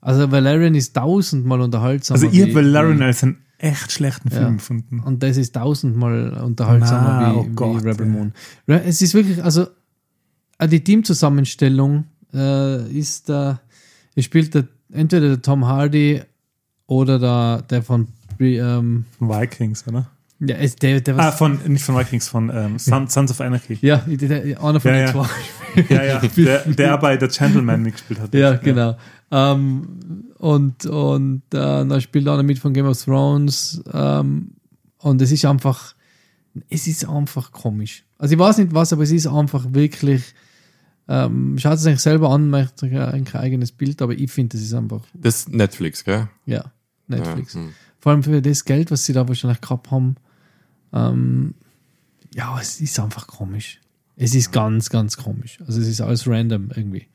[0.00, 2.20] Also Valerian ist tausendmal unterhaltsamer.
[2.22, 4.36] Also ihr Valerian als einen echt schlechten Ja.
[4.38, 5.00] Film gefunden.
[5.00, 8.06] Und das ist tausendmal unterhaltsamer Na, wie, oh Gott, wie Rebel.
[8.06, 8.32] Moon.
[8.66, 9.66] Es ist wirklich, also
[10.66, 13.60] die Teamzusammenstellung äh, ist da,
[14.14, 16.22] es spielt der, entweder der Tom Hardy
[16.86, 18.08] oder der, der von
[18.40, 20.10] ähm, Vikings, oder?
[20.40, 23.40] ja, es, der, der Ah, was, von, nicht von Vikings, von ähm, Son, Sons of
[23.40, 23.78] Anarchy.
[23.80, 25.12] ja, der, einer von Ja, den ja.
[25.12, 25.28] zwei.
[25.88, 28.34] Ja, ja, der, der bei The Gentleman mitgespielt hat.
[28.34, 28.96] Ja, genau.
[29.30, 33.82] Ähm, und und äh, dann spielt einer mit von Game of Thrones.
[33.92, 34.50] Ähm,
[34.98, 35.94] und es ist einfach,
[36.68, 38.04] es ist einfach komisch.
[38.18, 40.22] Also ich weiß nicht was, aber es ist einfach wirklich.
[41.08, 44.64] Ähm, schaut es euch selber an, macht euch ein eigenes Bild, aber ich finde, das
[44.66, 46.28] ist einfach, Das ist Netflix, gell?
[46.46, 46.64] ja,
[47.08, 47.54] Netflix.
[47.54, 47.68] Ja, hm.
[47.98, 50.16] Vor allem für das Geld, was sie da wahrscheinlich gehabt haben.
[50.92, 51.54] Ähm,
[52.34, 53.80] ja, es ist einfach komisch.
[54.16, 55.58] Es ist ganz, ganz komisch.
[55.66, 57.06] Also es ist alles random irgendwie.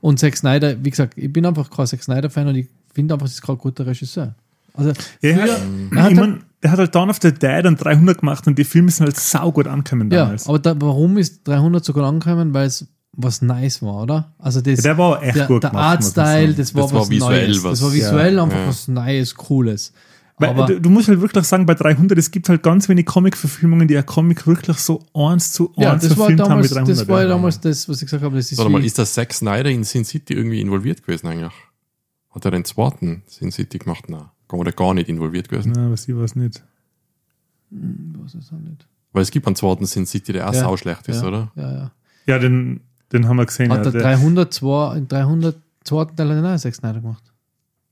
[0.00, 3.26] Und Zack Snyder, wie gesagt, ich bin einfach kein Zack Snyder-Fan und ich finde einfach,
[3.26, 4.34] das ist kein guter Regisseur.
[4.74, 4.90] Also
[5.22, 5.56] Ja, früher, ja.
[5.96, 8.46] er hat ich halt- mein, der hat halt Dawn of the Dead und 300 gemacht
[8.46, 10.48] und die Filme sind halt saugut angekommen ja, damals.
[10.48, 12.54] aber da, warum ist 300 sogar angekommen?
[12.54, 14.32] Weil es was nice war, oder?
[14.38, 15.84] Also das, der war echt der, gut der gemacht.
[15.84, 17.64] man Artstyle, das war Das war was visuell Neues.
[17.64, 18.66] was- das war visuell Ja, einfach ja.
[18.68, 19.92] was Neues, Cooles.
[20.36, 23.06] Weil, aber du, du musst halt wirklich sagen, bei 300, es gibt halt ganz wenig
[23.06, 26.88] Comic-Verfilmungen, die ein Comic wirklich so eins zu ja, eins das war haben damals, 300.
[26.98, 27.34] das war ja ja.
[27.34, 29.84] damals das, was ich gesagt habe, das ist Warte mal, ist der Zack Snyder in
[29.84, 31.52] Sin City irgendwie involviert gewesen eigentlich?
[32.30, 34.08] Hat er den zweiten Sin City gemacht?
[34.08, 34.24] Nein.
[34.50, 35.72] Oder gar nicht involviert gewesen?
[35.76, 36.62] Na, was ich weiß nicht.
[37.70, 37.78] Ich
[38.22, 38.86] weiß es auch nicht.
[39.12, 40.60] Weil es gibt einen zweiten Sin City, der auch Ja.
[40.60, 41.52] sauschlecht ist, ja, oder?
[41.54, 41.90] Ja, ja.
[42.26, 42.80] Ja, den,
[43.14, 43.70] den haben wir gesehen.
[43.70, 47.22] Hat ja, der der, 302, in 300 zweiten Teil hat er auch Zack Snyder gemacht.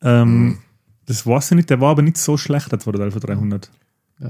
[0.03, 0.59] ähm,
[1.07, 3.71] das weiß ich nicht, der war aber nicht so schlecht, der zweite Teil von 300.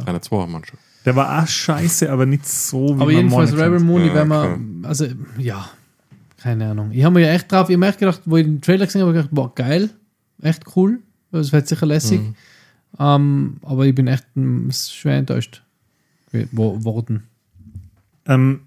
[0.07, 0.79] Eine, zwei haben wir schon.
[1.05, 3.81] Der war auch scheiße, aber nicht so, wie Aber man jedenfalls Rebel.
[3.81, 5.69] Moon, Ja, werde mir, also, ja,
[6.39, 6.91] keine Ahnung.
[6.93, 8.87] Ich habe mir ja echt drauf, ich habe mir echt gedacht, wo ich den Trailer
[8.87, 9.91] gesehen habe, habe ich gedacht, boah, geil,
[10.41, 11.01] echt cool,
[11.31, 12.21] das wird sicher lässig.
[12.21, 12.35] Mhm.
[12.99, 14.27] Ähm, aber ich bin echt
[14.71, 15.63] schwer enttäuscht
[16.53, 17.25] worden.
[18.27, 18.61] Ähm,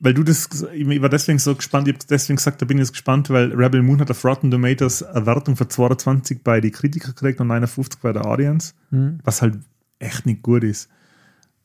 [0.00, 2.82] weil du das, ich war deswegen so gespannt, ich habe deswegen gesagt, da bin ich
[2.82, 6.70] jetzt gespannt, weil Rebel Moon hat auf Rotten Tomatoes eine Wertung von 22 bei die
[6.70, 9.20] Kritiker gekriegt und 59 bei der Audience, Hm?
[9.24, 9.58] was halt
[9.98, 10.88] echt nicht gut ist.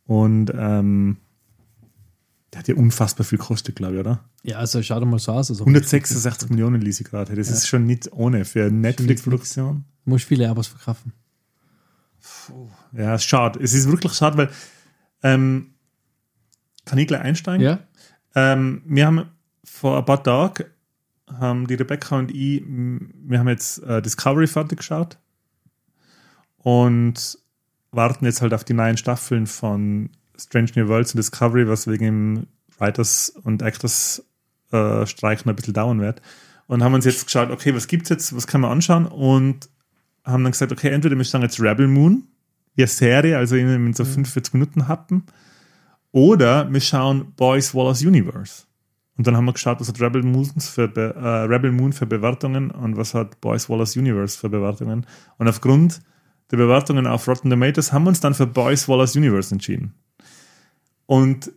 [0.06, 1.18] Und ähm,
[2.54, 4.24] der hat ja unfassbar viel gekostet, glaube ich, oder?
[4.44, 5.50] Ja, also schaut mal so aus.
[5.50, 7.36] Also 166 Millionen ließ ich gerade.
[7.36, 9.84] Das ist schon nicht ohne für Netflix-Produktion.
[10.06, 11.14] Muss viele Abos verkaufen.
[12.94, 13.60] Ja, ist schade.
[13.62, 14.50] Es ist wirklich schade, weil
[15.24, 15.72] ähm,
[16.86, 17.62] kann ich gleich einsteigen?
[17.66, 17.80] Ja?
[18.36, 19.30] Ähm, wir haben
[19.64, 20.66] vor ein paar Tagen
[21.40, 25.18] haben die Rebecca und ich, wir haben jetzt äh, Discovery fertig geschaut
[26.58, 27.38] und
[27.92, 32.06] warten jetzt halt auf die neuen Staffeln von Strange New Worlds und Discovery, was wegen
[32.06, 34.24] dem Writers und Actors
[34.72, 36.22] äh, noch ein bisschen dauern wird.
[36.68, 39.06] Und haben uns jetzt geschaut, okay, was gibt's jetzt, was kann man anschauen?
[39.06, 39.70] Und
[40.24, 42.28] haben dann gesagt, okay, entweder wir schauen jetzt Rebel Moon,
[42.78, 45.24] eine Serie, also in, in so 45 Minuten happen,
[46.16, 48.64] oder wir schauen Boys Wallace Universe.
[49.18, 52.06] Und dann haben wir geschaut, was hat Rebel, Moons für Be äh, Rebel Moon für
[52.06, 55.06] Bewertungen und was hat Boys Wallace Universe für Bewertungen.
[55.38, 56.00] Und aufgrund
[56.52, 59.94] der Bewertungen auf Rotten Tomatoes haben wir uns dann für Boys Wallace Universe entschieden.
[61.06, 61.52] Und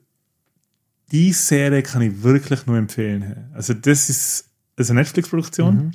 [1.13, 3.51] die Serie kann ich wirklich nur empfehlen.
[3.55, 5.93] Also das ist, das ist eine Netflix-Produktion.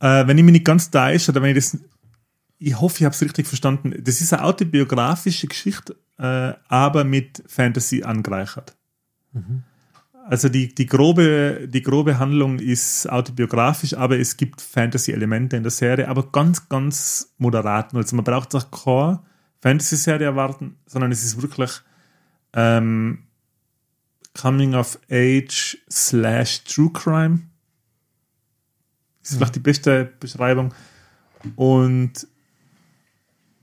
[0.00, 1.78] Äh, wenn ich mich nicht ganz täusche, oder wenn ich das,
[2.66, 3.94] ich hoffe, ich habe es richtig verstanden.
[4.02, 8.76] Das ist eine autobiografische Geschichte, äh, aber mit Fantasy angereichert.
[10.26, 15.72] Also die, die, grobe, die grobe Handlung ist autobiografisch, aber es gibt Fantasy-Elemente in der
[15.72, 17.94] Serie, aber ganz, ganz moderat.
[17.94, 19.20] Also man braucht auch keine
[19.60, 21.70] Fantasy-Serie erwarten, sondern es ist wirklich
[22.54, 23.24] ähm,
[24.40, 27.40] Coming of Age slash True Crime.
[29.20, 30.72] Das ist vielleicht die beste Beschreibung.
[31.56, 32.26] Und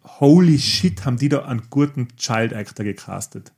[0.04, 3.52] holy shit, haben die da einen guten Child Actor gecastet.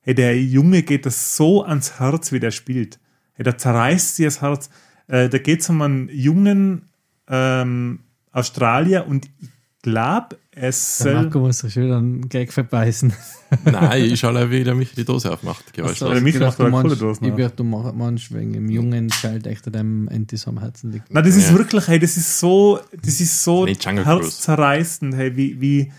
[0.00, 2.98] Hey, der Junge geht das so ans Herz, wie der spielt.
[3.34, 4.70] Hey, der zerreißt sich das Herz.
[5.06, 6.88] Äh, da geht es um einen jungen
[7.28, 8.00] ähm,
[8.32, 9.48] Australier und ich
[9.82, 11.14] glaube, es soll.
[11.14, 13.12] Marco muss sich wieder einen Gag verbeißen.
[13.64, 15.64] Nein, ich schaue wie der mich die Dose aufmacht.
[15.66, 16.12] So, Geräuschlos.
[16.12, 17.38] der Michi macht du meinst- Kohledosen Ich auf.
[17.38, 21.06] werde, meinst wegen dem jungen Child echt dem Entis am Herzen liegt.
[21.10, 21.58] Na, das ist Ja.
[21.58, 25.92] wirklich, hey, das ist so, das ist so Nee, herzzerreißend, hey, wie, wie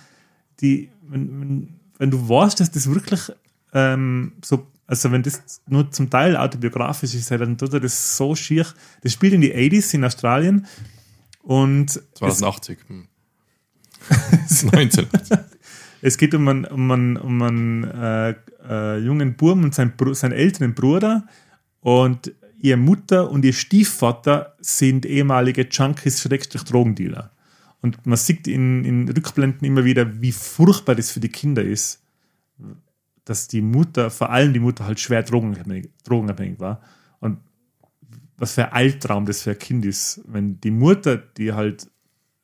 [0.62, 3.22] die, wenn, wenn, wenn du weißt, dass das wirklich
[3.74, 8.18] ähm, so, also wenn das nur zum Teil autobiografisch ist, hey, dann tut er das
[8.18, 8.68] so schier.
[9.02, 10.68] Das spielt in die 80s in Australien
[11.42, 12.78] und 2080.
[12.88, 13.08] Hm.
[14.72, 15.08] 19.
[16.02, 18.36] Es geht um einen, um einen, um einen äh,
[18.68, 21.26] äh, jungen Burm und seinen, seinen älteren Bruder.
[21.80, 27.32] Und ihre Mutter und ihr Stiefvater sind ehemalige Junkies, Schrägstrich Drogendealer.
[27.82, 32.02] Und man sieht in, in Rückblenden immer wieder, wie furchtbar das für die Kinder ist,
[33.26, 36.82] dass die Mutter, vor allem die Mutter, halt schwer drogenabhängig, drogenabhängig war.
[37.20, 37.40] Und
[38.38, 41.90] was für ein Albtraum das für ein Kind ist, wenn die Mutter, die halt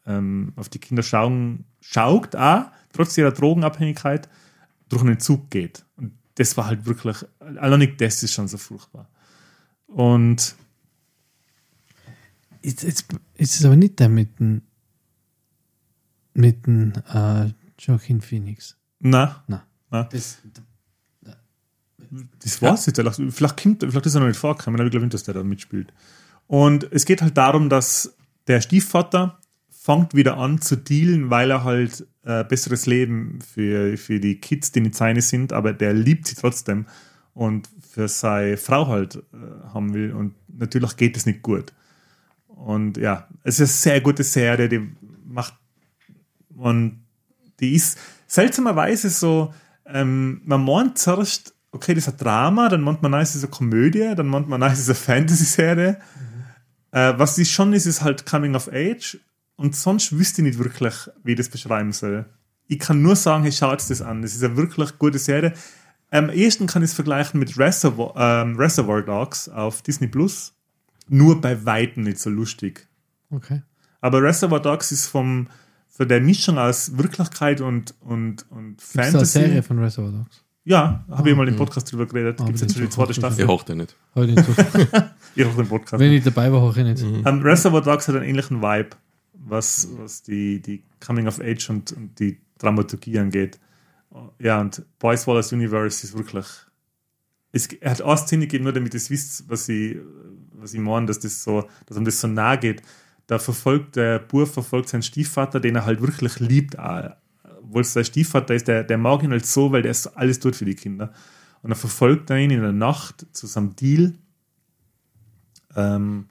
[0.09, 4.27] ähm, auf die Kinder schauen, schaut, auch, trotz ihrer Drogenabhängigkeit,
[4.89, 5.85] durch einen Zug geht.
[5.95, 9.07] Und das war halt wirklich, allein nicht das ist schon so furchtbar.
[9.87, 10.55] Und
[12.61, 14.61] Jetzt, jetzt ist es aber nicht der mit dem
[16.33, 18.77] mit dem äh, Joaquin Phoenix.
[18.99, 19.65] na, Na.
[19.89, 20.39] na Das,
[22.43, 22.97] das war's jetzt.
[22.97, 25.33] Vielleicht, vielleicht, kommt, vielleicht ist er noch nicht vorgekommen, aber ich glaube nicht, dass der
[25.33, 25.93] da mitspielt.
[26.47, 28.15] Und es geht halt darum, dass
[28.47, 29.39] der Stiefvater
[29.81, 34.73] fängt wieder an zu dealen, weil er halt äh, besseres Leben für, für die Kids,
[34.73, 36.85] die nicht seine sind, aber der liebt sie trotzdem
[37.33, 39.37] und für seine Frau halt äh,
[39.73, 40.11] haben will.
[40.11, 41.71] Und natürlich geht es nicht gut.
[42.47, 44.85] Und ja, es ist eine sehr gute Serie, die
[45.25, 45.53] macht
[46.57, 46.99] und
[47.61, 49.53] die ist seltsamerweise so,
[49.85, 53.45] ähm, man meint zuerst, okay, das ist ein Drama, dann meint man, nein, es ist
[53.45, 55.99] eine Komödie, dann meint man, nein, es ist eine Fantasy-Serie.
[56.91, 59.19] Äh, was sie schon ist, ist halt Coming of Age
[59.59, 60.93] und sonst wüsste ich nicht wirklich,
[61.23, 62.25] wie ich das beschreiben soll.
[62.67, 65.53] Ich kann nur sagen, hey, schaut das an, das ist eine wirklich gute Serie.
[66.11, 70.53] Am ehesten kann ich es vergleichen mit Reservoir, ähm, Reservoir Dogs auf Disney Plus.
[71.07, 72.87] Nur bei Weitem nicht so lustig.
[73.31, 73.61] okay.
[74.01, 75.47] Aber Reservoir Dogs ist vom,
[75.89, 79.39] von der Mischung aus Wirklichkeit und, und, und es da eine Fantasy.
[79.39, 80.43] Serie von Reservoir Dogs?
[80.63, 82.39] Ja, habe ich mal im Podcast drüber geredet.
[82.39, 83.45] Ah, Gibt es jetzt schon die zweite Ich Staffel.
[83.47, 83.95] hoch den nicht.
[84.15, 84.37] Ich.
[85.35, 85.99] Ich auch den Podcast.
[85.99, 87.03] Wenn ich dabei war, hoche ich nicht.
[87.25, 88.89] Ähm, Reservoir Dogs hat einen ähnlichen Vibe,
[89.45, 93.59] was, was die, die Coming of Age und, und die Dramaturgie angeht.
[94.39, 96.45] Ja, und Boys Wallace Universe ist wirklich.
[97.51, 99.97] Es, er hat eine Szene gegeben, nur damit ihr wisst, was ich,
[100.53, 102.81] was ich meine, dass das so, dass ihm das so nahe geht.
[103.27, 107.11] Da verfolgt der Bub verfolgt seinen Stiefvater, den er halt wirklich liebt, auch.
[107.61, 110.39] obwohl es sein Stiefvater ist, der, der mag ihn halt so, weil der ist alles
[110.39, 111.13] tut für die Kinder.
[111.61, 114.13] Und dann verfolgt er ihn in der Nacht zu seinem Deal.
[115.75, 116.25] Ähm,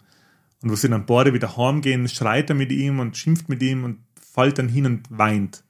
[0.62, 3.84] und wo sie dann beide wieder heimgehen, schreit er mit ihm und schimpft mit ihm
[3.84, 5.64] und fällt dann hin und weint.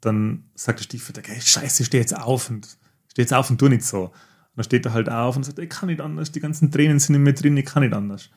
[0.00, 3.68] Dann sagt der Stiefvater, okay, scheiße, steh jetzt auf und steh jetzt auf und tu
[3.68, 4.04] nicht so.
[4.04, 4.12] Und
[4.56, 7.14] dann steht er halt auf und sagt, ich kann nicht anders, die ganzen Tränen sind
[7.14, 8.30] in mir drin, ich kann nicht anders.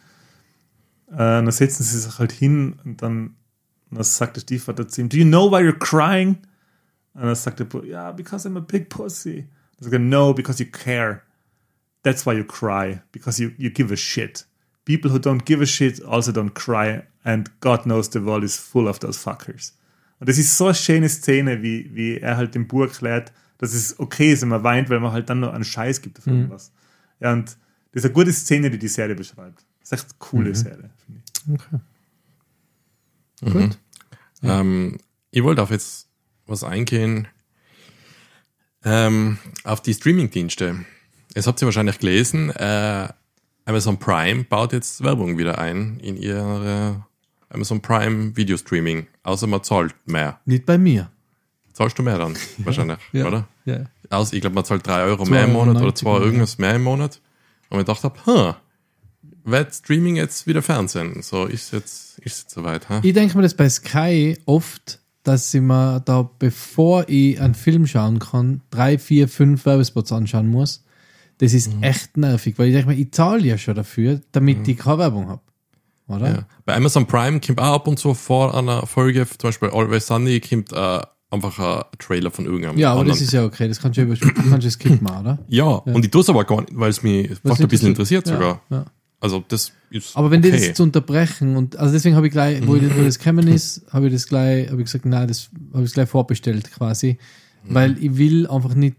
[1.08, 3.36] Äh, dann setzen sie sich halt hin und dann,
[3.90, 6.38] dann sagt der Stiefvater zu ihm, do you know why you're crying?
[7.14, 9.48] Und dann sagt der Bub, ja, because I'm a big pussy.
[9.78, 11.22] Dann sagt er, no, because you care.
[12.02, 14.46] That's why you cry, because you, you give a shit.
[14.86, 18.58] People who don't give a shit also don't cry, and God knows the world is
[18.58, 19.78] full of those fuckers.
[20.20, 23.74] Und das ist so eine schöne Szene, wie, wie er halt dem Buch erklärt, dass
[23.74, 26.28] es okay ist, wenn man weint, weil man halt dann nur einen Scheiß gibt auf
[26.28, 26.72] irgendwas.
[27.20, 27.58] Ja, und
[27.92, 29.66] das ist eine gute Szene, die die Serie beschreibt.
[29.80, 31.64] Das ist echt eine coole Serie, finde ich.
[33.42, 33.68] Okay.
[33.68, 33.78] Gut.
[34.42, 34.98] Ähm,
[35.32, 36.08] ich wollte auf jetzt
[36.46, 37.28] was eingehen.
[38.84, 40.86] Ähm, auf die Streaming-Dienste.
[41.34, 43.10] Es habt ihr wahrscheinlich gelesen, äh,
[43.66, 47.04] Amazon Prime baut jetzt Werbung wieder ein in ihre
[47.50, 49.08] Amazon Prime Video Streaming.
[49.24, 50.40] Außer man zahlt mehr.
[50.46, 51.10] Nicht bei mir.
[51.72, 52.36] Zahlst du mehr dann?
[52.60, 53.26] Wahrscheinlich, Ja.
[53.28, 53.48] oder?
[53.66, 53.86] Ja.
[54.10, 56.58] Aus, ich glaube, man zahlt 3 Euro mehr im Monat oder 90 2 Euro, irgendwas
[56.58, 57.20] mehr im Monat.
[57.70, 58.54] Und ich dachte, huh,
[59.44, 61.22] wird Streaming jetzt wieder Fernsehen?
[61.24, 63.00] So ist jetzt, ist jetzt soweit, ha?
[63.04, 67.88] Ich denke mir das bei Sky oft, dass ich mir da, bevor ich einen Film
[67.88, 70.84] schauen kann, drei, vier, fünf Werbespots anschauen muss.
[71.40, 71.84] Das ist Mhm.
[71.84, 75.28] echt nervig, weil ich denke mir, ich zahle ja schon dafür, damit ich keine Werbung
[75.30, 75.42] habe.
[76.08, 76.28] Oder?
[76.30, 76.48] Ja.
[76.66, 80.40] Bei Amazon Prime kommt auch ab und zu vor einer Folge, zum Beispiel Always Sunny,
[80.42, 81.00] kommt äh,
[81.32, 83.18] einfach ein Trailer von irgendeinem Ja, aber anderen.
[83.18, 84.16] das ist ja okay, das kannst du ja
[84.50, 85.40] kannst du skippen, oder?
[85.48, 88.28] ja, und ich tue es aber gar nicht, weil es mich fast ein bisschen interessiert
[88.28, 88.62] sogar.
[88.70, 88.86] Ja, ja.
[89.20, 90.52] Also das ist Aber wenn okay.
[90.68, 93.82] das zu unterbrechen und also deswegen habe ich gleich, wo, ich, wo das gekommen ist,
[93.90, 97.18] habe ich das gleich, habe ich gesagt, nein, das habe ich gleich vorbestellt quasi,
[97.66, 97.74] Mhm.
[97.74, 98.98] weil ich will einfach nicht.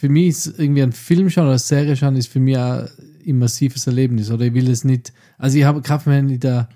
[0.00, 2.88] Für mich ist irgendwie ein Film schauen oder eine Serie schauen ist für mich ein
[3.22, 5.12] immersives Erlebnis oder ich will es nicht.
[5.36, 6.68] Also ich habe mir nicht ein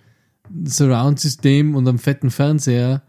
[0.67, 3.03] Surround-System und einen fetten Fernseher,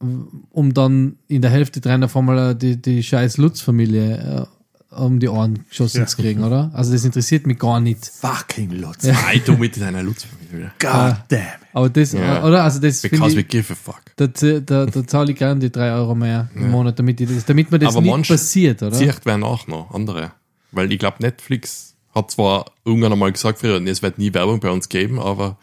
[0.00, 4.55] um dann in der Hälfte drin auf einmal die, die scheiß Lutz-Familie äh,
[4.98, 6.06] um die Ohren geschossen Ja.
[6.06, 6.70] zu kriegen, oder?
[6.74, 8.06] Also das interessiert mich gar nicht.
[8.06, 9.04] Fucking Lutz.
[9.04, 10.72] Nein, du mit deiner Lutzfamilie.
[10.78, 11.40] God damn.
[11.72, 12.44] Aber das, Ja.
[12.44, 12.64] oder?
[12.64, 14.00] Also das Because we ich, give a fuck.
[14.16, 17.44] da, da, da zahle ich gerne die drei Euro mehr im Monat, damit, ich das,
[17.44, 18.96] damit mir das Aber nicht passiert, oder?
[18.96, 20.32] Vielleicht werden auch noch andere.
[20.72, 24.70] Weil ich glaube, Netflix hat zwar irgendwann einmal gesagt früher, es wird nie Werbung bei
[24.70, 25.58] uns geben, aber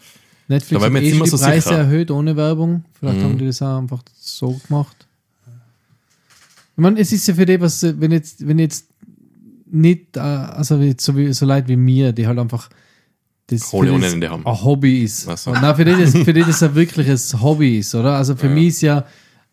[0.47, 1.77] Netflix Da hat eh immer die so Preise sicher.
[1.79, 2.83] erhöht ohne Werbung.
[2.99, 3.23] Vielleicht Mhm.
[3.23, 5.07] haben die das auch einfach so gemacht.
[6.75, 8.87] Ich meine, es ist ja für die, was, wenn jetzt, wenn jetzt
[9.73, 12.69] nicht, äh, also so, wie, so Leute wie mir, die halt einfach
[13.47, 14.45] das, Kohle ohne Ende haben.
[14.45, 15.23] ein Hobby ist.
[15.37, 15.51] So.
[15.51, 18.15] Nein, für die, das, für die das ein wirkliches Hobby ist, oder?
[18.15, 18.53] Also für Ja.
[18.53, 19.05] mich ist ja,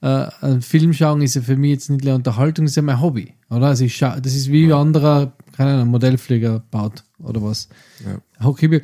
[0.02, 3.00] äh, ein Film schauen ist ja für mich jetzt nicht nur Unterhaltung, ist ja mein
[3.00, 3.66] Hobby, oder?
[3.66, 7.68] Also ich schau, das ist wie ein anderer, keine Ahnung, Modellflieger baut oder was.
[8.06, 8.46] Ja.
[8.46, 8.80] Okay,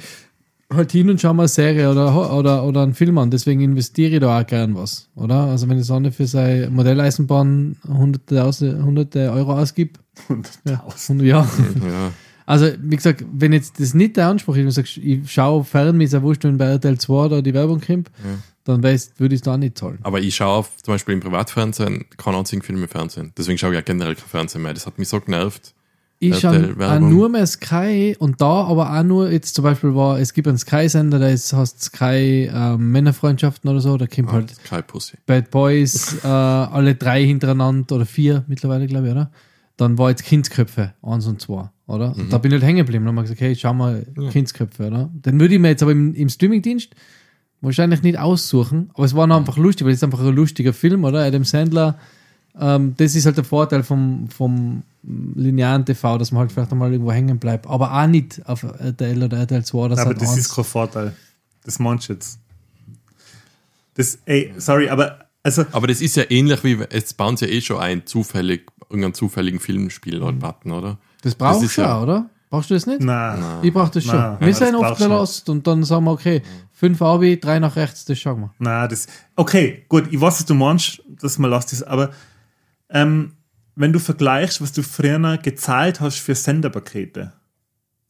[0.72, 3.30] halt hin und schau mal eine Serie oder, oder, oder einen Film an.
[3.30, 5.44] Deswegen investiere ich da auch gern was, oder?
[5.44, 10.00] Also wenn ich Sonne für seine Modelleisenbahn hunderte, hunderte Euro ausgibt,
[10.64, 11.10] ja, 100.000.
[11.10, 11.38] und ja.
[11.38, 12.12] ja.
[12.48, 15.64] Also, wie gesagt, wenn jetzt das nicht der Anspruch ist, wenn du sagst, ich schaue
[15.64, 18.08] fern, mir ist ja wurscht, wenn bei RTL 2 da die Werbung kommt,
[18.62, 19.98] dann weißt, würde ich es da auch nicht zahlen.
[20.02, 23.32] Aber ich schaue auf, zum Beispiel im Privatfernsehen keinen einzigen Film im Fernsehen.
[23.36, 24.74] Deswegen schaue ich auch generell kein Fernsehen mehr.
[24.74, 25.74] Das hat mich so genervt.
[26.18, 27.10] Ich schaue auch Werbung.
[27.10, 30.56] nur mehr Sky und da aber auch nur, jetzt zum Beispiel war, es gibt einen
[30.56, 35.18] Sky-Sender, der ist, heißt Sky ähm, Männerfreundschaften oder so, da kommt halt Kein Pussy.
[35.26, 39.30] Bad Boys, äh, alle drei hintereinander oder vier mittlerweile, glaube ich, oder?
[39.76, 42.16] Dann war jetzt Kindsköpfe, eins und zwei, oder?
[42.16, 43.04] Und da bin ich halt hängen geblieben.
[43.04, 45.10] Dann haben wir gesagt, hey, schau mal Kindsköpfe, oder?
[45.12, 46.94] Den würde ich mir jetzt aber im, im Streamingdienst
[47.60, 50.72] wahrscheinlich nicht aussuchen, aber es war noch einfach lustig, weil es ist einfach ein lustiger
[50.72, 51.24] Film, oder?
[51.24, 51.98] Adam Sandler,
[52.60, 56.90] ähm, das ist halt der Vorteil vom, vom linearen TV, dass man halt vielleicht einmal
[56.92, 60.38] irgendwo hängen bleibt, aber auch nicht auf RTL oder RTL 2 oder Aber das 1.
[60.38, 61.16] ist kein Vorteil.
[61.64, 62.38] Das meinst du jetzt.
[63.94, 67.52] Das, ey, sorry, aber also Aber das ist ja ähnlich wie, jetzt bauen sie ja
[67.52, 70.22] eh schon ein, zufällig, irgendeinen zufälligen Filmspiel Mhm.
[70.24, 70.98] oder Button, oder?
[71.22, 72.28] Das brauchst du ist schon, ja- oder?
[72.50, 73.00] Brauchst du das nicht?
[73.00, 74.14] na, Ich brauche das schon.
[74.16, 76.42] Nein, wir sind das oft gelost und dann sagen wir, okay,
[76.72, 78.54] fünf Abi, drei nach rechts, das schauen wir.
[78.58, 79.06] na, das.
[79.34, 82.10] Okay, gut, ich weiß, was du meinst, dass man lässt das, aber
[82.90, 83.32] ähm,
[83.74, 87.32] wenn du vergleichst, was du früher gezahlt hast für Senderpakete,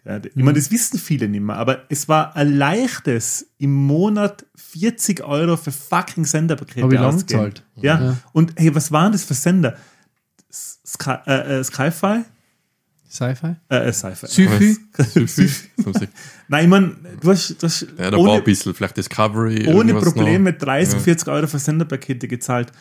[0.05, 0.45] ja, ich Mhm.
[0.45, 5.57] meine, das wissen viele nicht mehr, aber es war ein leichtes, im Monat 40 Euro
[5.57, 7.65] für fucking Senderpakete Hab ich lang gezahlt.
[7.77, 8.01] Ja.
[8.01, 8.17] Ja.
[8.33, 9.77] und hey, was waren das für Sender?
[10.53, 12.23] Sky, äh, äh, Sky-Fi?
[13.11, 13.57] Sci-Fi?
[13.69, 14.27] Äh, äh, Sci-Fi.
[14.27, 14.77] Sci-Fi?
[15.27, 16.09] Sci-Fi.
[16.49, 19.67] Nein, ich meine, du hast, du hast ja, da war ohne, ein bisschen, vielleicht Discovery.
[19.73, 20.59] ohne Probleme noch.
[20.59, 22.73] 30, 40 Euro für Senderpakete gezahlt.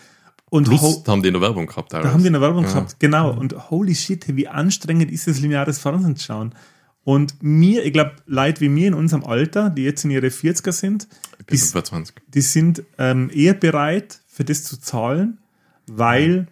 [0.50, 1.92] Und Plus haben die in der Werbung gehabt.
[1.94, 2.70] da haben die eine Werbung Ja.
[2.70, 3.32] gehabt, genau.
[3.32, 6.54] Und holy shit, wie anstrengend ist es, lineares Fernsehen zu schauen.
[7.04, 10.72] Und mir, ich glaube, Leute wie mir in unserem Alter, die jetzt in ihre 40er
[10.72, 11.08] sind,
[11.52, 12.16] die, 25.
[12.28, 15.40] die sind ähm, eher bereit, für das zu zahlen,
[15.88, 16.48] weil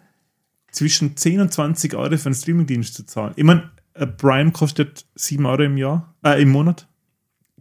[0.70, 3.32] zwischen 10 und 20 Euro für einen Streamingdienst zu zahlen.
[3.36, 6.86] Ich meine, äh, Prime kostet 7 Euro im Jahr, äh, im Monat.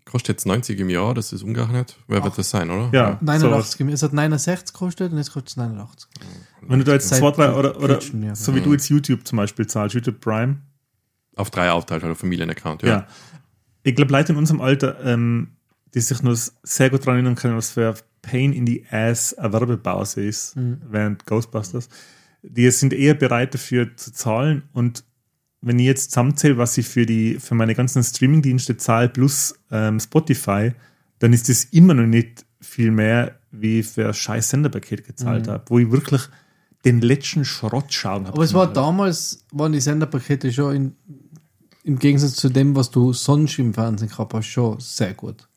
[0.05, 1.97] Kostet jetzt 90 im Jahr, das ist umgerechnet.
[2.07, 2.89] Wer wird das sein, oder?
[2.91, 3.87] Ja, 89.
[3.89, 6.09] Es hat 69 gekostet und jetzt kostet es 89.
[6.61, 8.35] Wenn du da jetzt zwei, drei oder, oder Kitchen, ja.
[8.35, 10.57] so wie du jetzt YouTube zum Beispiel zahlst, YouTube Prime,
[11.35, 12.89] Auf drei aufteilt, also Familienaccount, ja.
[12.89, 13.07] ja.
[13.83, 15.55] Ich glaube, Leute in unserem Alter, ähm,
[15.93, 19.33] die sich nur sehr gut daran erinnern können, was für ein Pain in the Ass
[19.33, 21.89] eine Werbepause ist, während Ghostbusters,
[22.41, 25.03] die sind eher bereit dafür zu zahlen und
[25.65, 29.99] wenn ich jetzt zusammenzähle, was ich für, die, für meine ganzen Streamingdienste zahle plus ähm,
[29.99, 30.71] Spotify,
[31.19, 35.45] dann ist das immer noch nicht viel mehr wie ich für ein scheiß Senderpaket gezahlt
[35.47, 35.51] Mhm.
[35.51, 36.21] habe, wo ich wirklich
[36.85, 38.33] den letzten Schrott schauen habe.
[38.33, 40.95] Aber es war damals, waren die Senderpakete schon in,
[41.83, 45.47] im Gegensatz zu dem, was du sonst im Fernsehen gehabt hast, schon sehr gut.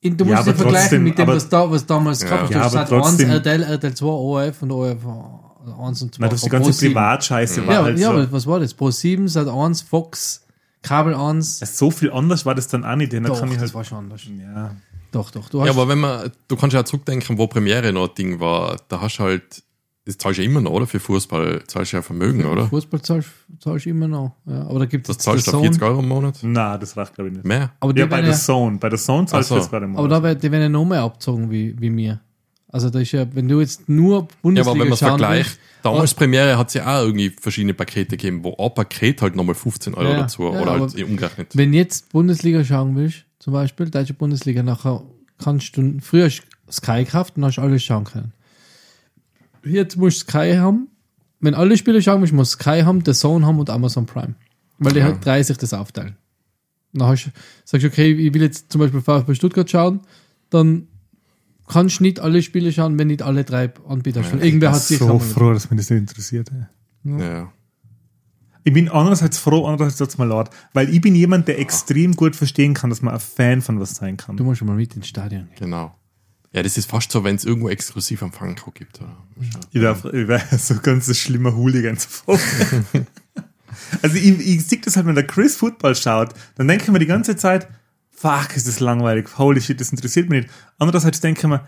[0.00, 2.28] In, du musst ja vergleichen trotzdem, mit dem, aber- was, da, was damals Ja.
[2.28, 2.50] gehabt hast.
[2.50, 5.04] Du Ja, hast 1, trotzdem- RTL, RTL 2, ORF und ORF
[5.66, 6.20] 1 und 2.
[6.22, 6.86] Nein, das die ganze Pro7.
[6.88, 8.12] Privatscheiße war Ja, halt ja so.
[8.14, 8.74] aber was war das?
[8.74, 10.44] Pro 7, Sat 1, Fox,
[10.82, 11.58] Kabel 1.
[11.60, 13.12] so viel anders war das dann auch nicht.
[13.12, 14.22] Da Doch, kann ich das halt, war schon anders.
[14.26, 14.74] ja.
[15.10, 15.48] Doch, doch.
[15.48, 18.40] Du hast Ja, aber wenn man, du kannst ja auch zurückdenken, wo Premiere noch Ding
[18.40, 19.62] war, da hast du halt,
[20.04, 20.86] das zahlst du ja immer noch, oder?
[20.86, 22.66] Für Fußball zahlst du ja Vermögen, oder?
[22.68, 24.36] Fußball zahlst, zahlst du immer noch.
[24.44, 25.62] Ja, aber da gibt es Das zahlst du Zone.
[25.64, 26.38] 40 Euro im Monat?
[26.42, 27.46] Na, das reicht glaube ich nicht.
[27.46, 27.72] Mehr?
[27.80, 28.76] Aber Ja, bei der ja, Zone.
[28.78, 29.60] Bei der Zone zahlst du so.
[29.60, 29.98] das gerade mal.
[29.98, 32.20] aber da die werden ja noch mehr abgezogen wie, wie mir.
[32.70, 35.58] Also da ist ja, wenn du jetzt nur Ja, Bundesliga aber wenn man es vergleicht,
[35.82, 39.54] damals Premiere hat es ja auch irgendwie verschiedene Pakete gegeben, wo ein Paket halt nochmal
[39.54, 41.56] 15 Euro Ja, dazu, ja, oder halt umgerechnet.
[41.56, 45.02] Wenn jetzt Bundesliga schauen willst, zum Beispiel, deutsche Bundesliga, nachher
[45.42, 46.28] kannst du, früher
[46.70, 48.32] Sky gehabt und hast alles schauen können.
[49.64, 50.88] Jetzt musst du Sky haben.
[51.40, 54.34] Wenn alle Spiele schauen willst, musst du Sky haben, The Zone haben und Amazon Prime.
[54.78, 55.06] Weil die Ja.
[55.06, 56.16] halt 30 das aufteilen.
[56.92, 57.30] Dann hast,
[57.64, 60.00] sagst du, okay, ich will jetzt zum Beispiel VfB Stuttgart schauen,
[60.50, 60.88] dann
[61.68, 64.40] kannst du nicht alle Spiele schauen, wenn nicht alle drei Anbieter schon.
[64.40, 66.50] Irgendwer hat sich so froh, dass mich das nicht interessiert.
[66.52, 67.18] ey.
[67.20, 67.52] Ja.
[68.64, 72.36] Ich bin einerseits froh, andererseits tut's mir leid, weil ich bin jemand, der extrem gut
[72.36, 74.36] verstehen kann, dass man ein Fan von was sein kann.
[74.36, 75.56] Du musst schon mal mit ins Stadion gehen.
[75.58, 75.94] Genau.
[76.52, 79.00] Ja, das ist fast so, wenn es irgendwo exklusiv am Franco gibt.
[79.00, 79.16] Oder?
[79.72, 82.40] Ich wäre so ganz ein schlimmer Hooligan sofort.
[84.02, 86.98] also ich, ich sehe das halt, wenn der Chris Football schaut, dann denke ich mir
[86.98, 87.68] die ganze Zeit,
[88.20, 90.54] fuck, ist das langweilig, holy shit, das interessiert mich nicht.
[90.78, 91.64] Andererseits denke ich mir,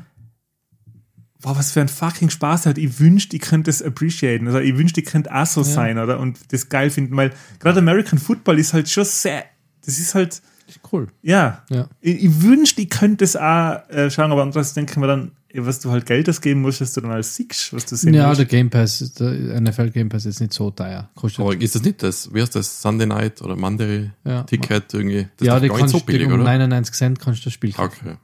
[1.42, 2.76] wow, was für ein fucking Spaß hat.
[2.78, 4.46] Ich wünschte, ich könnte das appreciaten.
[4.46, 6.18] Also ich wünschte, ich könnte auch so sein, oder?
[6.20, 9.44] Und das geil finden, weil gerade American Football ist halt schon sehr,
[9.84, 11.08] das ist halt, Ist cool.
[11.22, 11.88] ja, Ja.
[12.00, 15.32] ich, ich wünschte, ich könnte es auch äh, schauen, aber andererseits denke ich mir dann,
[15.54, 18.28] was du halt Geld ausgeben musst, dass du dann als siehst, was du sehen Ja,
[18.28, 18.38] willst.
[18.40, 21.10] der Game Pass, der NFL Game Pass ist nicht so teuer.
[21.14, 24.42] Kostet Aber ist das nicht das, wie heißt das, Sunday Night oder Monday Ja.
[24.44, 25.26] Ticket irgendwie?
[25.36, 26.44] Das ja, ist die kannst so billig, um oder?
[26.44, 27.98] 99 Cent kannst du das Spiel kaufen.
[28.10, 28.16] Okay.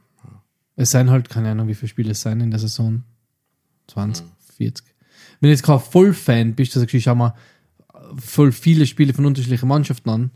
[0.75, 3.03] Es seien halt, keine Ahnung, wie viele Spiele es sein in der Saison.
[3.87, 4.25] 20,
[4.57, 4.85] 40.
[5.39, 7.33] Wenn du jetzt kein Vollfan bist, dass du sagst, ich schau mal
[8.17, 10.31] voll viele Spiele von unterschiedlichen Mannschaften an,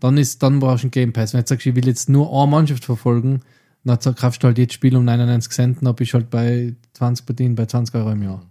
[0.00, 1.32] dann ist, dann brauchst du einen Game Pass.
[1.32, 3.40] Wenn du jetzt sagst, ich will jetzt nur eine Mannschaft verfolgen,
[3.84, 7.26] dann kaufst du halt jedes Spiel um 99 Cent, dann bist du halt bei 20
[7.26, 8.42] Partien, bei 20 Euro im Jahr.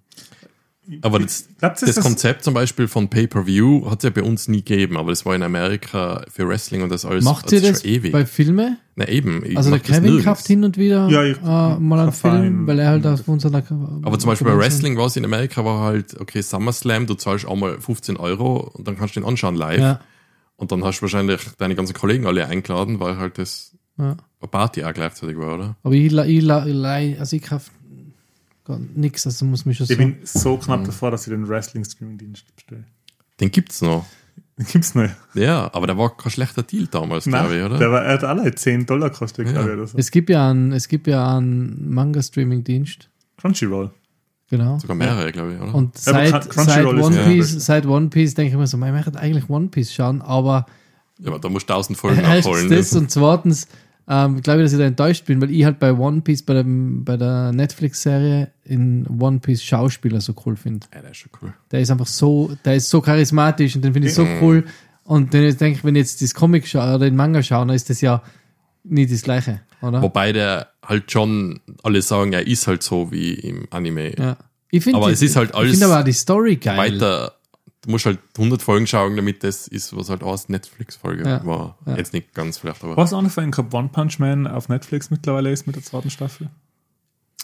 [1.02, 4.22] Aber das, Glaubt ihr, das dass- Konzept zum Beispiel von Pay-Per-View hat es ja bei
[4.22, 7.62] uns nie gegeben, aber das war in Amerika für Wrestling und das alles Macht ihr
[7.62, 8.12] das schon ewig.
[8.12, 8.78] bei Filmen?
[8.98, 9.46] Na eben.
[9.46, 12.12] ich Also der das Kevin kauft hin und wieder Ja, ich- äh, mal einen.
[12.12, 13.64] Film, weil er halt auf unserer
[14.04, 17.46] Aber zum Beispiel bei Wrestling war es in Amerika war halt, okay, SummerSlam, du zahlst
[17.46, 19.80] auch mal 15 Euro und dann kannst du den anschauen live.
[19.80, 20.02] Ja,
[20.58, 24.18] Und dann hast du wahrscheinlich deine ganzen Kollegen alle eingeladen, weil halt das ja.
[24.42, 25.76] eine Party auch gleichzeitig war, oder?
[25.84, 26.66] Aber ich, la- ich, la-
[27.00, 27.72] ich, also ich kaufe
[28.66, 29.98] gar nichts, also muss mich schon Ich so.
[29.98, 32.84] bin so knapp davor, dass ich den Wrestling-Streaming-Dienst bestelle.
[33.40, 34.06] Den gibt's noch.
[34.58, 35.10] Den gibt's noch.
[35.34, 37.78] Ja, aber der war kein schlechter Deal damals, glaube ich, oder?
[37.78, 39.54] der war, er hat alle 10 Dollar gekostet, Ja.
[39.54, 39.98] glaube ich, oder so.
[39.98, 43.92] Es gibt ja einen, es gibt ja einen Manga-Streaming-Dienst, Crunchyroll.
[44.50, 44.78] genau.
[44.80, 45.74] Sogar mehrere, glaube ich, oder?
[45.76, 48.78] Und Ja, aber seit, seit, One ja- Piece, seit One Piece denke ich mir so,
[48.78, 50.66] man möchte eigentlich One Piece schauen, aber
[51.20, 52.70] ja, aber da musst du tausend Folgen nachholen.
[52.70, 53.68] das und zweitens
[54.08, 56.56] ähm, glaube ich, dass ich da enttäuscht bin, weil ich halt bei One Piece, bei,
[56.56, 60.88] dem, bei der Netflix-Serie in One Piece Schauspieler so cool finde.
[60.94, 61.54] Ja, der ist schon cool.
[61.72, 64.66] Der ist einfach so, der ist so charismatisch und den finde ich so cool.
[65.06, 67.76] Und dann denke ich, wenn ich jetzt das Comic schaue oder den Manga schaue, dann
[67.76, 68.22] ist das ja
[68.84, 70.02] nie das Gleiche, oder?
[70.02, 74.18] Wobei der halt schon, alle sagen, er ist halt so wie im Anime.
[74.18, 74.38] Ja.
[74.70, 76.78] Ich finde Aber es ist halt Ich alles finde aber auch die Story geil.
[76.78, 77.36] Weiter,
[77.84, 81.46] du musst halt 100 Folgen schauen, damit das ist, was halt aus Netflix-Folge Ja.
[81.46, 81.78] war.
[81.86, 81.98] Ja.
[81.98, 84.70] Jetzt nicht ganz vielleicht, aber Was auch noch für einen gehabt, One Punch Man auf
[84.70, 86.50] Netflix mittlerweile ist mit der zweiten Staffel?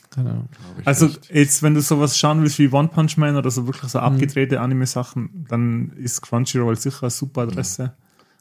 [0.10, 0.50] Keine Ahnung.
[0.86, 1.30] Also nicht.
[1.30, 4.60] jetzt, wenn du sowas schauen willst wie One Punch Man oder so wirklich so abgedrehte
[4.60, 7.94] Anime-Sachen, dann ist Crunchyroll sicher eine super Adresse.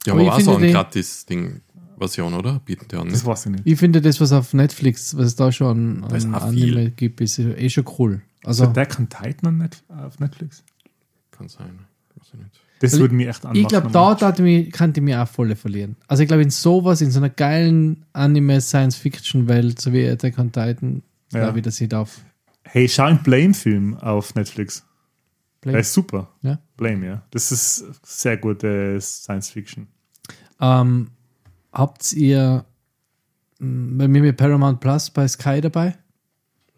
[0.06, 1.60] Ja, aber aber war so ein die- Gratis-Ding,
[1.98, 2.60] Version, oder?
[2.60, 3.08] Bieten die an.
[3.10, 3.28] Das Ne?
[3.28, 3.62] weiß ich nicht.
[3.66, 7.38] Ich finde das, was auf Netflix, was es da schon an auch Anime gibt, ist
[7.38, 8.22] eh schon cool.
[8.44, 10.62] Also Also, Attack on Titan auf Netflix?
[11.32, 11.80] Kann sein.
[12.18, 12.60] Weiß ich nicht.
[12.80, 13.60] Das Weil würde mich echt anmachen.
[13.60, 15.96] ich glaube, da könnte ich mich auch voll verlieren.
[16.06, 21.02] Also, ich glaube, in sowas, in so einer geilen Anime-Science-Fiction-Welt, so wie Attack on Titan,
[21.32, 21.40] Ja.
[21.44, 22.20] glaube ich, dass ich darf.
[22.62, 24.84] Hey, schau einen Blame-Film auf Netflix.
[25.64, 25.78] Der Blame.
[25.80, 26.28] ist super.
[26.42, 26.58] Ja.
[26.76, 27.22] Blame, ja.
[27.32, 29.88] Das ist sehr gute Science-Fiction.
[30.60, 31.10] Ähm,
[31.72, 32.64] habt ihr
[33.58, 35.96] mh, bei mir mit Paramount Plus bei Sky dabei?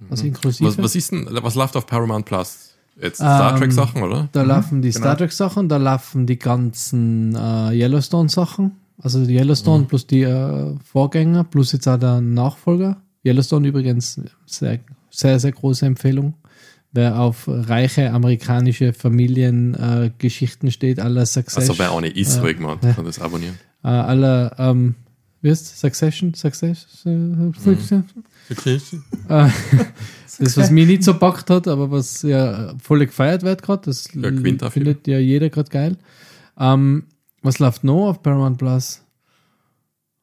[0.08, 0.66] Also inklusive?
[0.66, 2.69] Was, was ist denn, was läuft auf Paramount Plus?
[3.00, 4.28] Jetzt Star Ähm, Trek-Sachen, oder?
[4.32, 5.00] Da laufen die genau.
[5.00, 10.22] Star Trek Sachen, da laufen die ganzen äh, Yellowstone Sachen, also die Yellowstone plus die
[10.22, 14.80] äh, Vorgänger, plus jetzt auch der Nachfolger, Yellowstone übrigens, sehr,
[15.10, 16.34] sehr, sehr große Empfehlung.
[16.92, 21.70] Wer auf reiche amerikanische Familiengeschichten äh, steht, aller Succession.
[21.70, 23.54] Also wer auch nicht ist, ruhig mal, kann das abonnieren.
[23.84, 24.96] äh, aller, ähm,
[25.42, 26.34] wie heißt Succession?
[26.34, 28.04] Succession?
[29.28, 29.48] Äh,
[30.38, 34.08] das, was mich nicht so packt hat, aber was ja voll gefeiert wird gerade, das
[34.14, 34.30] Ja,
[34.70, 35.96] findet ja jeder gerade geil.
[36.58, 37.04] Ähm,
[37.42, 39.02] was läuft noch auf Paramount Plus?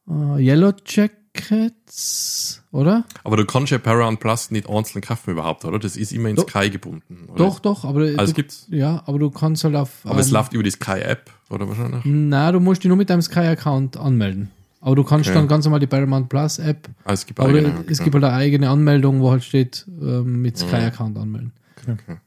[0.10, 3.06] Äh, Yellow Jackets, oder?
[3.24, 5.80] Aber du kannst ja Paramount Plus nicht einzeln kaufen überhaupt, oder?
[5.80, 6.48] Das ist immer in Doch.
[6.50, 7.26] Sky gebunden.
[7.30, 7.38] Oder?
[7.38, 8.68] Doch, doch, aber Also du, gibt's.
[8.70, 9.90] ja, aber du kannst halt auf.
[10.04, 12.02] Aber es ähm, läuft über die Sky-App, oder wahrscheinlich?
[12.06, 14.52] Na, du musst dich nur mit deinem Sky-Account anmelden.
[14.88, 15.38] Aber du kannst Okay.
[15.38, 18.06] dann ganz normal die Paramount Plus App, Ah, es gibt aber eigene, es okay.
[18.06, 21.52] gibt halt eine eigene Anmeldung, wo halt steht, ähm, mit Sky-Account anmelden.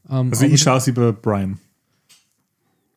[0.07, 1.57] Ähm, Also ich schaue es über Prime.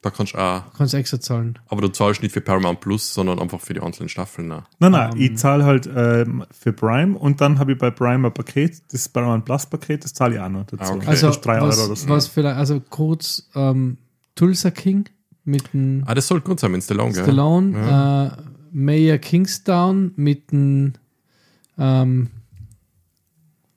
[0.03, 0.65] Da kannst du auch.
[0.77, 1.59] kannst extra zahlen.
[1.69, 4.49] Aber du zahlst nicht für Paramount Plus, sondern einfach für die einzelnen Staffeln.
[4.49, 4.65] Ne?
[4.81, 5.21] Nein, nein, Ähm.
[5.23, 9.09] ich zahle halt ähm, für Prime und dann habe ich bei Prime ein Paket, das
[9.09, 10.93] Paramount Plus Paket, das zahle ich auch noch dazu.
[10.93, 11.07] Ah, okay.
[11.07, 12.09] Also, was, Euro oder so.
[12.11, 13.97] was vielleicht, also kurz, ähm,
[14.35, 15.07] Tulsa King
[15.47, 17.23] mit dem Ah, das soll gut sein, wenn es Stallone, gell?
[17.25, 20.93] Stallone, äh, Mayor Kingstown mit dem
[21.79, 22.29] ähm,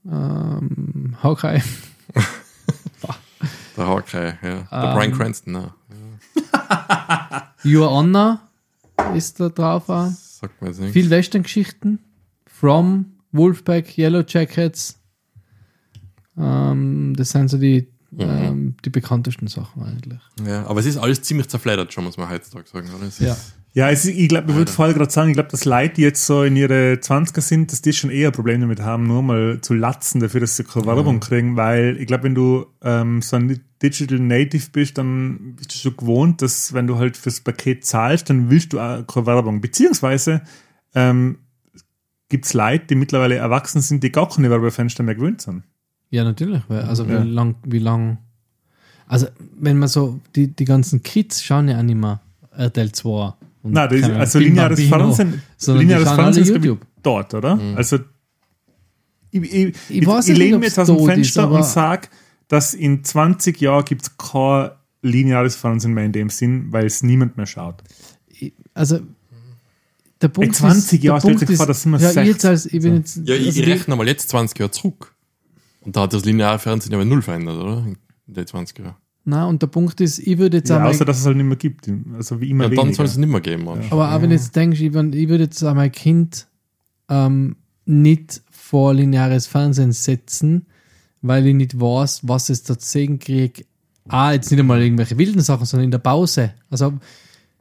[0.09, 1.61] ähm, Hawkeye.
[3.77, 4.61] Der Hawkeye, ja.
[4.63, 4.95] Der Ähm.
[4.95, 5.73] Brian Cranston, ne?
[7.63, 8.39] Your Honor
[9.15, 9.87] ist da drauf.
[9.89, 10.09] Auch.
[10.11, 10.93] Sagt mir jetzt nicht.
[10.93, 11.99] Viel Western-Geschichten.
[12.47, 14.99] From, Wolfpack, Yellow Jackets.
[16.37, 18.19] Ähm, das sind so die, Mhm.
[18.21, 20.19] ähm, die bekanntesten Sachen eigentlich.
[20.43, 22.89] Ja, aber es ist alles ziemlich zerfleddert, schon, muss man heutzutage sagen.
[22.95, 23.05] Oder?
[23.05, 23.33] Es Ja.
[23.33, 26.01] ist- Ja, es, ich glaube, ich würde vorher gerade sagen, ich glaube, dass Leute, die
[26.01, 29.61] jetzt so in ihre 20er sind, dass die schon eher Probleme damit haben, nur mal
[29.61, 33.35] zu latzen dafür, dass sie keine Werbung kriegen, weil ich glaube, wenn du ähm, so
[33.35, 37.85] ein Digital Native bist, dann bist du schon gewohnt, dass wenn du halt fürs Paket
[37.85, 39.61] zahlst, dann willst du auch keine Werbung.
[39.61, 40.41] Beziehungsweise
[40.95, 41.37] ähm,
[42.29, 45.61] gibt es Leute, die mittlerweile erwachsen sind, die gar keine Werbefenster mehr gewöhnt sind.
[46.09, 46.63] Ja, natürlich.
[46.67, 47.23] Weil, also Ja.
[47.23, 48.17] wie lang, wie lang.
[49.05, 52.21] Also, wenn man so, die, die ganzen Kids schauen ja auch nicht mehr
[52.57, 53.33] RTL 2.
[53.73, 56.85] Das, Ahnung, also lineares Fernsehen, lineares Fernsehen ist ich, YouTube.
[57.01, 57.59] dort, oder?
[57.75, 57.99] Also
[59.31, 62.07] ich, ich, ich, ich, nicht, lehne mir jetzt aus dem ist, Fenster aber- und sage,
[62.47, 67.03] dass in 20 Jahren gibt es kein lineares Fernsehen mehr in dem Sinn, weil es
[67.03, 67.83] niemand mehr schaut.
[68.73, 68.99] Also,
[70.21, 72.33] der Punkt 20 ist, Jahre, der stellt ist, vor, das sind wir ja, ich 60.
[72.33, 75.13] jetzt als, ich bin jetzt, Ja, ich, also ich rechne mal jetzt 20 Jahre zurück.
[75.81, 77.85] Und da hat das lineare Fernsehen ja null verändert, oder?
[78.27, 78.95] In den 20 Jahren.
[79.29, 81.45] Na, und der Punkt ist, ich würde jetzt Ja, einmal, außer, dass es halt nicht
[81.45, 81.89] mehr gibt.
[82.15, 83.81] Also wie immer Ja, dann soll es nicht mehr geben, Mann.
[83.89, 86.47] aber auch wenn du jetzt denkst, ich, würd- ich würde jetzt auch mein Kind
[87.09, 90.65] ähm, nicht vor lineares Fernsehen setzen,
[91.21, 93.65] weil ich nicht weiß, was es da zu sehen kriege.
[94.07, 96.53] Ah, jetzt nicht einmal irgendwelche wilden Sachen, sondern in der Pause.
[96.69, 96.93] Also,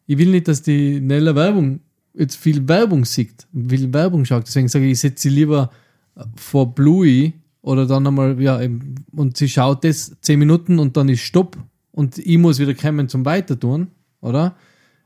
[0.06, 1.80] ich will nicht, dass die Nella Werbung
[2.14, 4.46] jetzt viel Werbung sieht, viel Werbung schaut.
[4.46, 5.70] Deswegen sage ich, ich setze sie lieber
[6.36, 7.32] vor Bluey
[7.66, 11.58] oder dann einmal, ja, eben, und sie schaut das 10 Minuten und dann ist Stopp
[11.90, 13.88] und ich muss wieder kommen zum Weitertun,
[14.20, 14.54] oder?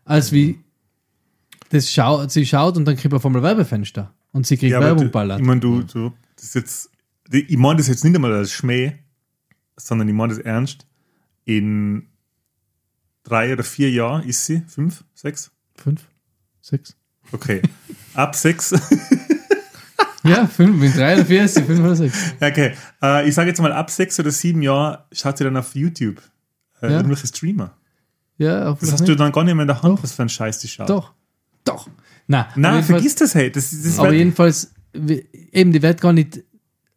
[0.05, 0.59] Als wie
[1.71, 4.81] das schau, sie schaut und dann kriegt man auf einmal Werbefenster und sie kriegt Ja,
[4.81, 5.41] Werbung ballert.
[5.41, 6.91] Ich meine, du, du, das ist jetzt,
[7.33, 8.93] ich meine das jetzt nicht einmal als Schmäh,
[9.79, 10.87] sondern ich meine das ernst.
[11.47, 12.09] In
[13.23, 15.51] drei oder vier Jahren ist sie, fünf, sechs?
[15.77, 16.07] Fünf,
[16.61, 16.95] sechs.
[17.33, 17.63] Okay.
[18.13, 18.75] Ab sechs.
[20.23, 22.35] Ja, fünf, mit drei oder vier ist sie, fünf oder sechs.
[22.41, 25.75] Okay, äh, ich sage jetzt mal, ab sechs oder sieben Jahren schaut sie dann auf
[25.75, 26.21] YouTube.
[26.83, 26.97] Äh, Ja.
[26.99, 27.73] Irgendwelche Streamer.
[28.39, 29.21] Ja, Das hoffentlich hast du nicht.
[29.21, 30.89] dann gar nicht mehr in der Hand, was für ein Scheiß die schaut.
[30.91, 31.12] Doch.
[31.64, 31.89] Doch.
[32.27, 33.51] Nein, jedenfalls- vergiss das, hey.
[33.51, 34.73] Das, das Aber jedenfalls,
[35.53, 36.43] eben, die wird gar nicht,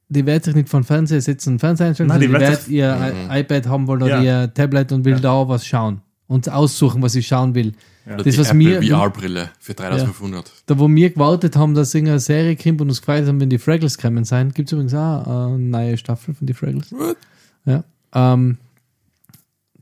[0.10, 3.14] die wird sich nicht von Fernseher setzen und Fernseher einstellen, Nein, die die wird ihr
[3.30, 4.44] I- iPad haben wollen oder Ja.
[4.44, 7.74] ihr Tablet und will da was schauen und aussuchen, was sie schauen will.
[8.06, 10.52] Oder Das, die was Apple mir, VR-Brille für 3500.
[10.66, 13.58] da wo wir gewartet haben, dass irgendeine Serie kommt und uns gefreut haben, wenn die
[13.58, 16.92] Fraggles kommen sein, gibt es übrigens auch eine neue Staffel von die Fraggles.
[16.92, 17.18] What?
[17.66, 17.84] Ja.
[18.14, 18.58] Ähm,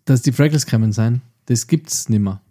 [0.05, 2.41] dass die Fraggles kommen sein, das gibt's nicht mehr.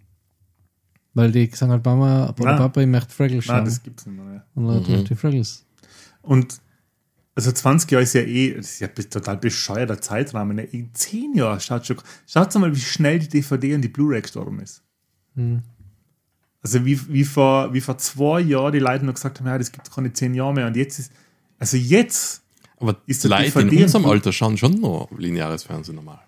[1.15, 2.57] Weil die sagen halt, Mama, Nein.
[2.57, 3.65] Papa, ich möchte Fraggles Nein, schauen.
[3.65, 4.45] das gibt's nicht mehr.
[4.55, 5.65] und dann ich die Fraggles.
[6.23, 6.61] Und
[7.35, 10.57] also 20 Jahre ist ja eh, das ist ja total bescheuerter Zeitrahmen.
[10.57, 10.65] Ne?
[10.65, 11.97] In 10 Jahren schaut schon,
[12.27, 14.83] schaut mal, wie schnell die DVD und die Blu-ray gestorben ist.
[15.41, 15.63] Hm.
[16.63, 19.73] Also wie, wie, vor, wie vor zwei Jahren die Leute noch gesagt haben, ja, das
[19.73, 20.67] gibt keine 10 Jahre mehr.
[20.67, 21.13] Und jetzt ist,
[21.59, 22.43] also jetzt,
[22.79, 26.21] Aber Ist die der Leute in unserem Alter schauen schon noch lineares Fernsehen normal.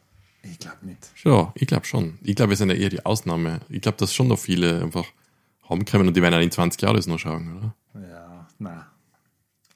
[0.42, 1.10] ich glaube nicht.
[1.14, 2.18] Schon, ich glaube schon.
[2.22, 3.60] Ich glaube, wir sind ja eher die Ausnahme.
[3.68, 5.06] Ich glaube, dass schon noch viele einfach
[5.68, 7.74] haben können und die werden auch in 20 Jahren das noch schauen, oder?
[8.08, 8.86] Ja, na.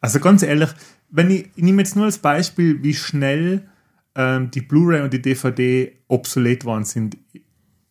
[0.00, 0.70] Also ganz ehrlich,
[1.10, 3.68] wenn ich, ich nehme jetzt nur als Beispiel, wie schnell
[4.14, 7.16] ähm, die Blu-ray und die DVD obsolet worden sind.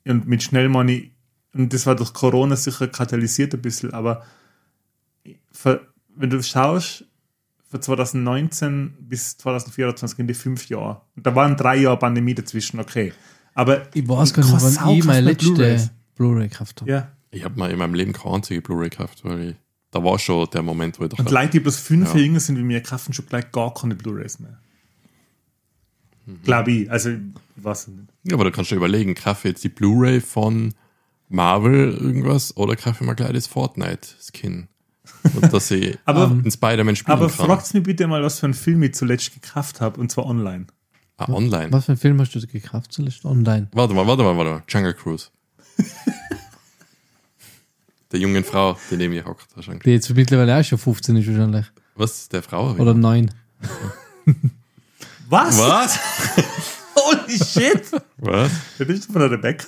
[0.05, 1.11] Und mit schnell meine ich,
[1.55, 4.23] und das war durch Corona sicher katalysiert ein bisschen, aber
[5.51, 5.81] ver-
[6.15, 7.05] wenn du schaust,
[7.69, 11.01] von 2019 bis 2024 in die fünf Jahre.
[11.15, 13.11] Und da waren drei Jahre Pandemie dazwischen, okay.
[13.53, 16.91] Aber Ich weiß gar nicht, wann ich meine letzte Blu-ray gekauft habe.
[16.91, 17.11] Ja.
[17.31, 19.55] Ich habe mal in meinem Leben keine einzige Blu-ray gekauft, weil ich,
[19.91, 22.15] da war schon der Moment, wo ich Und dachte, Leute, die bloß fünf Ja.
[22.15, 24.57] Jahre jünger sind wie mir, kaufen schon gleich gar keine Blu-rays mehr.
[26.25, 26.41] Mhm.
[26.43, 26.91] Glaube ich.
[26.91, 27.17] Also, ich
[27.57, 27.99] weiß nicht.
[28.23, 30.73] ja, aber da kannst du überlegen, kaufe jetzt die Blu-ray von
[31.29, 34.67] Marvel irgendwas oder kaufe ich mal gleich das Fortnite-Skin?
[35.33, 37.45] Und dass ich Aber- in Spider-Man spielen Aber kann.
[37.47, 40.65] fragt mich bitte mal, was für einen Film ich zuletzt gekauft habe, und zwar online.
[41.17, 41.71] ah, online.
[41.71, 43.25] Was für einen Film hast du gekauft zuletzt?
[43.25, 43.67] Online.
[43.73, 44.63] Warte mal, warte mal, warte mal.
[44.67, 45.27] Jungle Cruise.
[48.11, 49.47] der jungen Frau, die neben mir hockt.
[49.55, 49.83] wahrscheinlich.
[49.83, 51.65] Die jetzt mittlerweile auch schon 15 ist wahrscheinlich.
[51.95, 52.29] Was?
[52.29, 52.71] Der Frau?
[52.73, 53.31] Oder 9.
[55.29, 55.57] Was?
[55.57, 55.99] Was?
[56.95, 57.83] Holy shit!
[58.17, 58.51] Was?
[58.77, 59.65] Das ist von der Rebecca.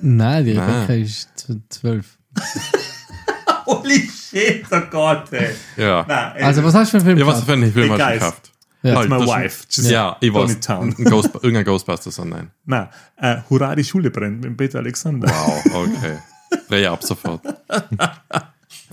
[0.00, 0.68] Nein, die Nein.
[0.70, 2.18] Rebecca ist z- 12.
[3.66, 5.54] Holy shit, oh Gott, ey.
[5.76, 6.04] Ja.
[6.06, 8.00] Nein, ey, Also, was hast du für einen Film Ja, was für einen Film hast
[8.00, 8.52] du gekauft?
[8.82, 8.94] Ja.
[8.96, 9.64] Halt, my das- wife.
[9.68, 10.68] Just Ja, ich weiß.
[10.68, 12.48] Ein Ghost, irgendein Ghostbusters online.
[12.64, 15.28] Na, äh, Hurra, die Schule brennt mit Peter Alexander.
[15.28, 16.18] Wow, okay.
[16.68, 17.40] Dreh ab sofort.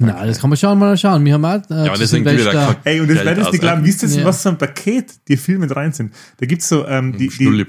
[0.06, 1.24] Nein, das kann man schon mal schauen.
[1.26, 3.86] Wir haben auch, äh, Ja, irgendwie wieder kack- Ey, und das werdet ihr nicht glauben,
[3.86, 4.26] wisst ihr, Ja.
[4.26, 6.14] was für ein Paket die Filme mit rein sind?
[6.38, 7.66] Da gibt's so ähm, die, die,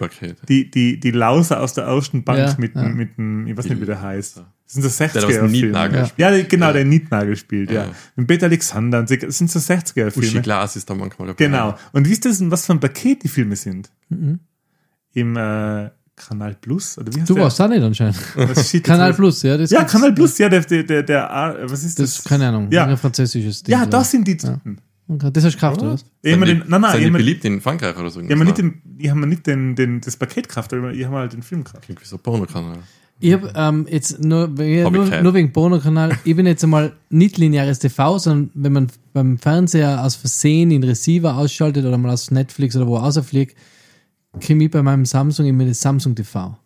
[0.48, 2.82] die, die, die Lauser aus der ersten Bank Ja, mit, ja.
[2.82, 4.36] dem- mit dem, ich weiß nicht, wie der heißt.
[4.36, 5.50] Das sind so Der, der was einen 60er-Filme.
[5.66, 6.06] Nietnagel Ja.
[6.06, 6.18] spielt.
[6.38, 7.84] Ja, genau, der Nietnagel spielt, ja.
[7.84, 7.90] Ja.
[8.16, 10.40] Mit Peter Alexander und so, das sind so Uschi 60er-Filme.
[10.42, 11.44] Glas ist da manchmal dabei.
[11.44, 11.76] Genau.
[11.92, 13.90] Und wisst ihr, was für ein Paket die Filme sind?
[14.08, 14.40] Mhm.
[15.12, 16.96] Im äh, Kanal Plus?
[16.98, 17.44] Oder wie heißt Du der?
[17.44, 18.16] warst auch nicht anscheinend.
[18.36, 19.16] Was steht Kanal jetzt?
[19.16, 19.56] Plus, ja.
[19.56, 19.84] Das Ja.
[19.84, 22.18] Kanal Plus, ja, der, der, der, der, ah, was ist Das das?
[22.20, 22.68] ist keine Ahnung.
[22.70, 22.86] Ja.
[22.86, 23.72] Ein französisches Ding.
[23.72, 24.78] Ja, das sind die Typen.
[25.06, 26.04] Okay, das hast du gekauft, oder was?
[26.22, 28.20] Ich hab mir den, nein, nein, sind ich die beliebt in Frankreich oder so?
[28.20, 31.04] ich hab mir nicht, den, ich hab nicht den, den, das Paket gekauft, aber ich
[31.04, 31.84] habe halt den Film gekauft.
[31.84, 32.78] Klingt wie so ein Pornokanal.
[33.20, 37.38] Ich habe ähm, jetzt nur, ja, nur, nur wegen Bono-Kanal, ich bin jetzt einmal nicht
[37.38, 42.30] lineares TV, sondern wenn man beim Fernseher aus Versehen den Receiver ausschaltet oder mal aus
[42.30, 43.56] Netflix oder wo rausfliegt,
[44.40, 46.56] kriege ich bei meinem Samsung immer das Samsung TV.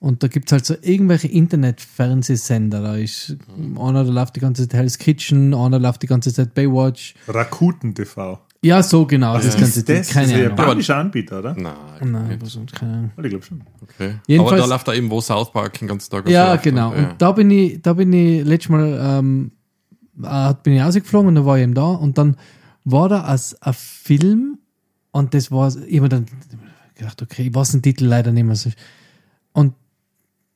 [0.00, 2.80] Und da gibt es halt so irgendwelche Internet-Fernsehsender.
[2.82, 3.36] Da ist
[3.78, 7.14] einer, da läuft die ganze Zeit Hell's Kitchen, einer läuft die ganze Zeit Baywatch.
[7.26, 8.38] Rakuten TV.
[8.62, 9.96] Ja, so genau, das Was ganze ist Ding.
[9.98, 10.06] das?
[10.08, 10.58] das Keine ist ein Ahnung.
[10.58, 11.54] japanischer Anbieter, oder?
[11.54, 11.74] Nein.
[12.04, 12.42] Nein, nicht.
[12.42, 13.10] was sonst, keine Ahnung.
[13.22, 13.60] Ich glaube schon.
[13.82, 14.14] Okay.
[14.26, 16.64] Jedenfalls- Aber da läuft da eben, wo South Park den ganzen Tag Ja, läuft.
[16.64, 16.92] genau.
[16.92, 17.10] Ja.
[17.10, 19.52] Und da bin ich, da bin ich letztes Mal, ähm,
[20.22, 22.36] äh, bin ich rausgeflogen und dann war ich eben da und dann
[22.84, 24.58] war da als ein Film
[25.12, 26.26] und das war, ich habe mir dann
[26.98, 28.56] gedacht, okay, ich weiß den Titel leider nicht mehr.
[29.52, 29.74] Und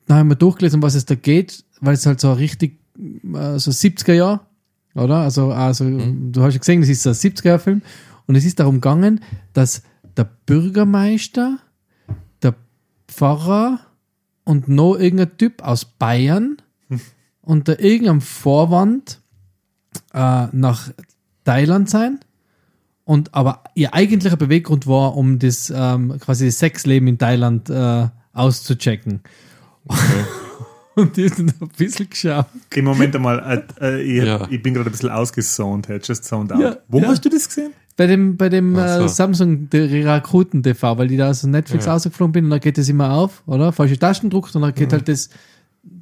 [0.05, 3.57] dann habe ich mir durchgelesen, was es da geht, weil es halt so richtig, äh,
[3.57, 4.47] so 70er Jahr,
[4.93, 5.17] oder?
[5.17, 7.81] Also, also du hast ja gesehen, das ist ein 70er Jahr Film
[8.27, 9.21] und es ist darum gegangen,
[9.53, 9.81] dass
[10.15, 11.59] der Bürgermeister,
[12.41, 12.55] der
[13.07, 13.79] Pfarrer
[14.43, 16.57] und noch irgendein Typ aus Bayern
[17.41, 19.21] unter irgendeinem Vorwand
[20.13, 20.91] äh, nach
[21.45, 22.19] Thailand sein.
[23.05, 28.07] Und aber ihr eigentlicher Beweggrund war, um das ähm, quasi das Sexleben in Thailand äh,
[28.33, 29.21] auszuchecken.
[30.95, 32.45] Und die sind ein bisschen geschaut.
[32.75, 34.47] Im Moment einmal, äh, äh, ich, Ja.
[34.49, 36.59] ich bin gerade ein bisschen ausgezoned, hey, just zoned out.
[36.61, 37.07] Ja, Wo ja.
[37.07, 37.73] hast du das gesehen?
[37.97, 39.03] Bei dem, bei dem Ach so.
[39.05, 41.93] äh, Samsung der Rakuten TV, weil die da aus Netflix Ja.
[41.93, 43.71] rausgeflogen bin und dann geht das immer auf, oder?
[43.71, 45.29] Falsche Tasten druckt und dann geht halt das,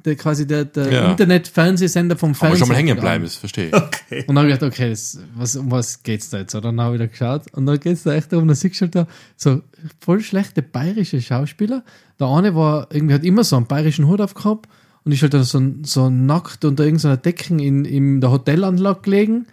[0.04, 1.10] der, quasi der, der Ja.
[1.10, 2.58] Internet-Fernsehsender vom Aber Fernsehen.
[2.60, 3.74] schon mal hängen bleiben, das verstehe ich.
[3.74, 4.24] Okay.
[4.26, 6.54] Und dann habe ich gedacht, okay, das, was, um was geht's da jetzt?
[6.54, 8.80] Oder dann habe ich wieder geschaut und dann geht's da echt darum, da siehst du
[8.82, 9.62] halt da so
[10.00, 11.84] voll schlechte bayerische Schauspieler.
[12.20, 14.68] Der eine war, irgendwie hat immer so einen bayerischen Hut aufgehabt
[15.04, 19.46] und ist halt da so, so nackt unter irgendeiner Decken in, in der Hotelanlage gelegen.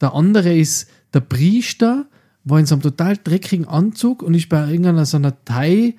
[0.00, 2.06] Der andere ist der Priester,
[2.44, 5.94] war in so einem total dreckigen Anzug und ist bei irgendeiner so einer Thai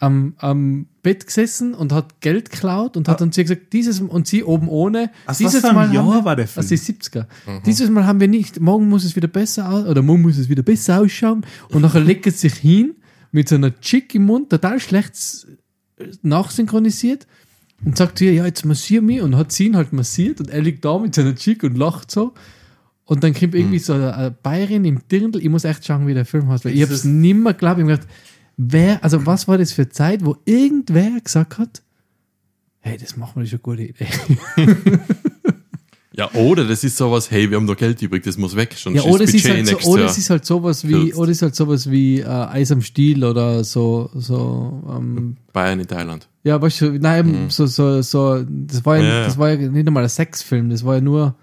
[0.00, 4.00] am, am Bett gesessen und hat Geld geklaut und hat dann zu ihr gesagt, dieses
[4.00, 5.10] und sie oben ohne.
[5.26, 6.64] Aus dieses was für Mal haben Jahr wir- war der Film?
[6.64, 7.26] Aus die 70er.
[7.66, 10.48] Dieses Mal haben wir nicht, morgen muss es wieder besser aus, oder morgen muss es
[10.48, 12.94] wieder besser ausschauen und nachher legt es sich hin
[13.32, 15.46] mit so einer Chick im Mund, total schlecht s-
[16.22, 17.26] nachsynchronisiert
[17.84, 20.62] und sagt ihr, ja, jetzt massier mich und hat sie ihn halt massiert und er
[20.62, 22.32] liegt da mit seiner Chick und lacht so.
[23.04, 25.40] Und dann kommt irgendwie so eine Bayerin im Dirndl.
[25.42, 27.78] Ich muss echt schauen, wie der Film heißt, weil ich habe es nimmer geglaubt.
[27.78, 28.08] Ich hab mir gedacht,
[28.62, 31.82] wer, also was war das für eine Zeit, wo irgendwer gesagt hat,
[32.80, 34.06] hey, das machen wir, das ist eine gute Idee.
[36.12, 38.96] Ja, oder das ist sowas, hey, wir haben da Geld übrig, das muss weg, sonst
[38.96, 41.16] Ja, oder es halt, so, oder es ist halt sowas wie, kürzt.
[41.16, 45.80] oder es ist halt sowas wie äh, Eis am Stiel oder so, so, ähm, Bayern
[45.80, 46.28] in Thailand.
[46.42, 49.08] ja, weißt du, nein, so, so, so, das war ja, Mhm.
[49.08, 49.24] Ja, ja.
[49.24, 51.36] das war ja nicht einmal ein Sexfilm, das war ja nur,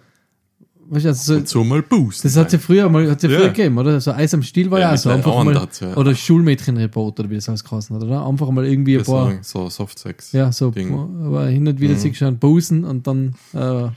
[0.90, 2.24] weißt du, also so, Und so mal Boost.
[2.26, 3.38] das hat ja früher mal, hat ja Ja.
[3.40, 4.00] früher gegeben, oder?
[4.02, 5.96] So Eis am Stiel war Ja, ja, auch so, einfach mal, hat's ja.
[5.96, 8.26] oder Schulmädchenreport oder wie das alles geheißen hat, oder?
[8.26, 10.32] Einfach mal irgendwie ein paar, so Softsex.
[10.32, 10.94] ja, so, Ding.
[10.94, 12.02] aber hin und wieder Mhm.
[12.04, 13.90] du schon Busen und dann, äh,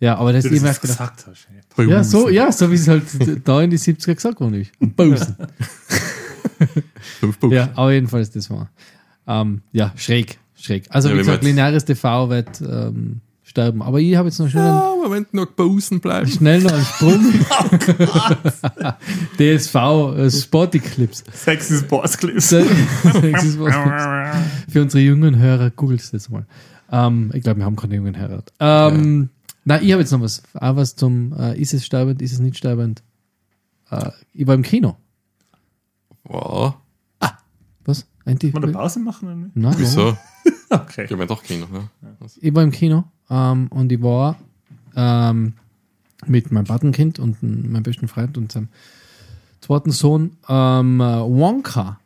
[0.00, 1.16] Ja, aber das ist immer das gedacht.
[1.16, 1.48] gesagt hast.
[1.78, 1.88] ey.
[1.90, 3.02] Ja, so, ja, so wie es halt
[3.48, 4.70] da in die 70er gesagt worden ist.
[4.78, 5.46] Buchstaben.
[7.50, 8.70] Ja, aber jedenfalls das war.
[9.26, 10.84] Ähm, ja, schräg, schräg.
[10.90, 13.82] Also Ja, wie gesagt, lineares TV wird ähm, sterben.
[13.82, 16.36] Aber ich habe jetzt noch schnell, Ja, du noch Busen bleibst.
[16.36, 17.32] schnell noch einen Sprung.
[19.38, 19.74] DSV,
[20.16, 21.24] äh, Sporty Clips.
[21.32, 22.50] Sexy Boss Clips.
[22.50, 22.64] Das
[23.44, 23.74] ist was
[24.68, 26.46] Für unsere jungen Hörer, googelt es jetzt mal.
[26.90, 28.42] Ähm, ich glaube, wir haben keine jungen Hörer.
[28.60, 29.30] Ähm,
[29.64, 30.42] Na, ich habe jetzt noch was.
[30.54, 33.02] Auch was zum, äh, ist es sterbend, ist es nicht sterbend?
[33.90, 34.96] Äh, ich war im Kino.
[36.24, 36.74] Wow.
[37.84, 38.06] Was?
[38.26, 39.28] Ein Kann man eine Pause machen?
[39.28, 39.56] Oder nicht?
[39.56, 39.74] Nein?
[39.78, 40.16] Wieso?
[40.70, 41.06] Okay.
[41.08, 41.66] Ich mein doch Kino.
[41.72, 41.88] Ne?
[42.42, 44.36] ich war im Kino ähm, und ich war
[44.96, 45.54] ähm,
[46.26, 48.68] mit meinem Patenkind und meinem besten Freund und seinem
[49.60, 52.00] zweiten Sohn ähm, äh, Wonka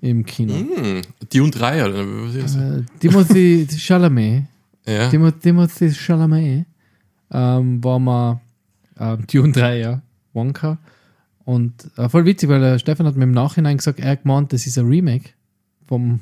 [0.00, 0.54] im Kino.
[0.54, 1.02] Hm,
[1.32, 2.56] die und drei, oder was ist das?
[2.56, 4.44] Äh, Timothy Chalamet,
[4.86, 5.08] Ja.
[5.08, 6.66] Timo, Timothy Chalamet
[7.30, 8.40] ähm, war mal
[8.98, 10.02] ähm, Dune 3, ja,
[10.32, 10.78] Wonka.
[11.44, 14.52] Und äh, voll witzig, weil der Stefan hat mir im Nachhinein gesagt, er hat gemeint,
[14.52, 15.30] das ist ein Remake
[15.86, 16.20] vom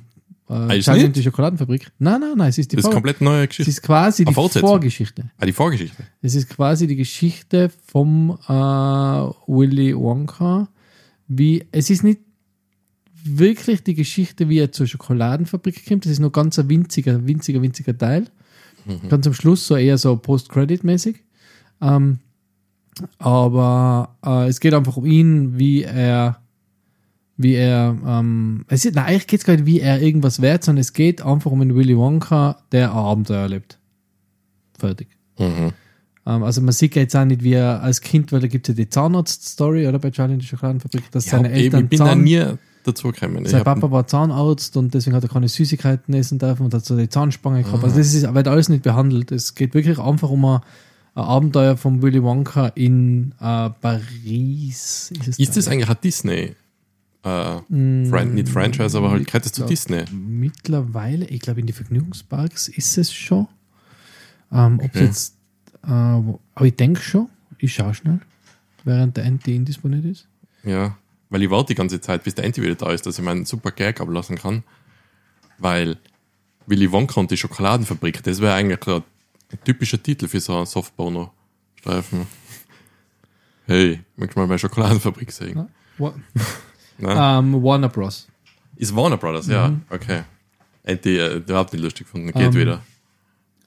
[0.51, 1.07] äh, ist Charlie nicht?
[1.09, 1.90] und die Schokoladenfabrik.
[1.99, 3.70] Nein, nein, nein, es ist die Das ist Vor- komplett neue es Geschichte.
[3.70, 4.68] ist quasi die Eine Fortsetzung.
[4.68, 5.30] Vorgeschichte.
[5.38, 6.05] Ah, die Vorgeschichte.
[6.22, 10.68] Es ist quasi die Geschichte vom äh, Willy Wonka.
[11.26, 12.20] Wie, es ist nicht
[13.24, 16.05] wirklich die Geschichte, wie er zur Schokoladenfabrik kommt.
[16.05, 18.24] Das ist nur ganz ein winziger, winziger, winziger Teil.
[19.11, 21.16] Ganz am Schluss so eher so Post-Credit-mäßig.
[21.82, 22.20] Ähm,
[23.18, 26.40] aber äh, es geht einfach um ihn, wie er,
[27.39, 30.64] wie er, ähm, es ist, nein, eigentlich geht es gar nicht, wie er irgendwas wert,
[30.64, 33.78] sondern es geht einfach um einen Willy Wonka, der ein Abenteuer erlebt.
[34.76, 35.09] Fertig.
[35.39, 35.72] Mhm.
[36.26, 38.76] Ähm, also man sieht jetzt auch nicht, wie er als Kind, weil da gibt es
[38.76, 41.91] ja die Zahnarzt-Story, oder bei Charlie in der Schokoladenfabrik, dass Ja, seine eben, Eltern ich
[41.91, 42.45] bin da Zahn, nie
[42.84, 43.47] dazu gekommen.
[43.47, 46.97] Sein Papa war Zahnarzt und deswegen hat er keine Süßigkeiten essen dürfen und hat so
[46.97, 47.82] die Zahnspange gehabt.
[47.82, 47.86] Ah.
[47.86, 49.30] Also das ist, wird alles nicht behandelt.
[49.30, 50.61] Es geht wirklich einfach um ein,
[51.14, 55.12] ein Abenteuer von Willy Wonka in äh, Paris.
[55.12, 55.70] Ist, es Ist das da?
[55.70, 56.57] eigentlich ein Disney?
[57.29, 60.05] Äh, Mm, nicht Franchise, aber halt gehört zu Disney.
[60.12, 63.47] Mittlerweile, ich glaube in die Vergnügungsparks ist es schon.
[64.53, 65.05] Ähm, ob Okay.
[65.05, 65.35] jetzt,
[65.85, 68.20] äh, aber ich denke schon, ich schaue schnell,
[68.85, 70.26] während der NT indisponiert ist.
[70.64, 70.97] Ja,
[71.31, 73.45] weil ich warte die ganze Zeit, bis der Enti wieder da ist, dass ich meinen
[73.45, 74.64] super Gag ablassen kann.
[75.59, 75.97] Weil
[76.66, 79.03] Willy Wonka und die Schokoladenfabrik, das wäre eigentlich ein
[79.64, 82.26] typischer Titel für so einen Softporno-Streifen.
[83.66, 85.68] Hey, möchtest du mal meine Schokoladenfabrik sehen?
[85.99, 86.14] Wa-
[86.99, 87.44] Nein?
[87.44, 88.28] Ähm, Warner Bros.
[88.76, 89.82] Ist Warner Brothers, ja, Mhm.
[89.90, 90.22] okay.
[90.84, 92.82] Enti, äh, der hat nicht lustig gefunden, geht Ähm, wieder.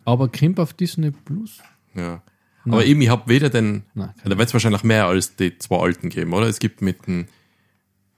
[0.06, 1.60] Aber Kimp auf Disney Plus?
[1.94, 2.22] Ja.
[2.66, 5.78] Aber eben, ich habe weder den, Nein, da wird es wahrscheinlich mehr als die zwei
[5.80, 6.48] alten geben, oder?
[6.48, 7.26] Es gibt mit dem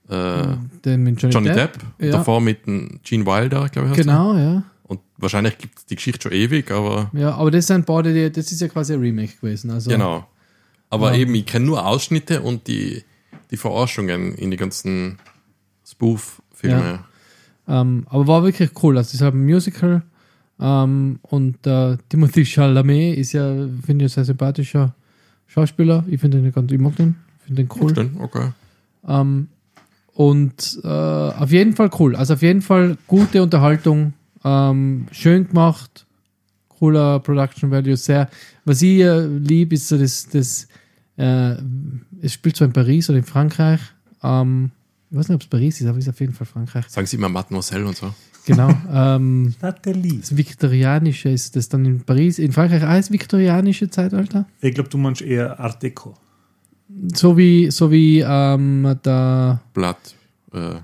[0.09, 1.74] äh, Den mit Johnny, Johnny Depp.
[1.80, 2.11] Depp, Ja.
[2.11, 3.95] davor mit dem Gene Wilder, glaube ich.
[3.95, 4.64] Genau, ja.
[4.84, 8.32] Und wahrscheinlich gibt es die Geschichte schon ewig, aber Ja, aber das sind beide, die-
[8.32, 9.72] das ist ja quasi ein Remake gewesen.
[9.72, 10.28] Also, genau.
[10.89, 11.20] Aber Ja.
[11.20, 13.03] eben, ich kenne nur Ausschnitte und die,
[13.54, 15.20] die Verarschungen in die ganzen
[15.88, 16.99] Spoof-Filme.
[17.68, 18.97] Ähm, aber war wirklich cool.
[18.97, 20.01] Also, es ist halt ein Musical.
[20.60, 23.54] Ähm, und äh, Timothy Chalamet ist ja,
[23.86, 24.95] finde ich, ein sehr sympathischer
[25.45, 26.04] Schauspieler.
[26.08, 27.16] Ich finde ihn ganz, ich mag den.
[27.45, 27.91] Finde den cool.
[27.91, 28.49] Stimmt, okay.
[29.08, 29.47] Ähm,
[30.14, 32.16] und äh, auf jeden Fall cool.
[32.16, 36.06] Also auf jeden Fall gute Unterhaltung, ähm, schön gemacht,
[36.70, 38.30] cooler Production Value, sehr.
[38.66, 40.68] Was ich äh, lieb, ist so das, das
[41.18, 41.55] äh,
[42.22, 43.80] es spielt zwar in Paris oder in Frankreich.
[44.22, 44.72] Ähm,
[45.09, 46.86] ich weiß nicht, ob es Paris ist, aber es ist auf jeden Fall Frankreich.
[46.89, 48.14] Sagen Sie immer Mademoiselle und so.
[48.45, 48.70] Genau.
[48.91, 50.20] ähm, Nathalie.
[50.20, 54.45] das Viktorianische ist das dann in Paris, in Frankreich auch das viktorianische Zeitalter.
[54.61, 56.16] Ich glaube, du meinst eher Art Deco.
[57.16, 60.16] So wie, so wie ähm, der Blatt.
[60.51, 60.76] Äh,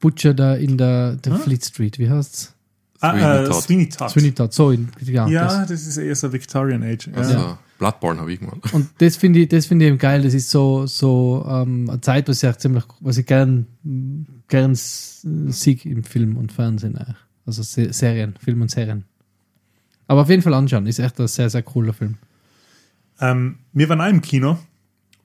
[0.00, 1.38] Butcher da in der, der Ah.
[1.38, 2.52] Fleet Street, wie heißt's?
[3.00, 3.62] Ah, Sweeney äh, Todd.
[3.62, 4.10] Sweeney Todd.
[4.10, 5.68] Sweeney Todd, so in, ja, ja, das.
[5.68, 5.86] das.
[5.86, 7.08] ist eher so Victorian Age.
[7.08, 7.14] Ja.
[7.14, 8.72] also Bloodborne habe ich gemacht.
[8.72, 10.22] Und das finde ich, das finde ich eben geil.
[10.22, 13.66] Das ist so, so ähm, eine Zeit, was ich auch ziemlich, was ich gern,
[14.48, 17.14] gern s- sehe im Film und Fernsehen auch.
[17.44, 19.04] Also Se Serien, Film und Serien.
[20.08, 22.16] Aber auf jeden Fall anschauen, ist echt ein sehr, sehr cooler Film.
[23.20, 24.58] Ähm, wir waren auch im Kino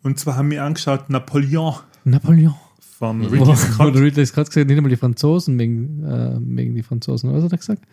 [0.03, 2.55] und zwar haben wir angeschaut Napoleon Napoleon.
[2.79, 3.95] von Ridley Scott.
[3.95, 7.51] Ridley Scott gesagt, nicht einmal die Franzosen wegen, äh, wegen die Franzosen, oder was hat
[7.53, 7.83] er gesagt?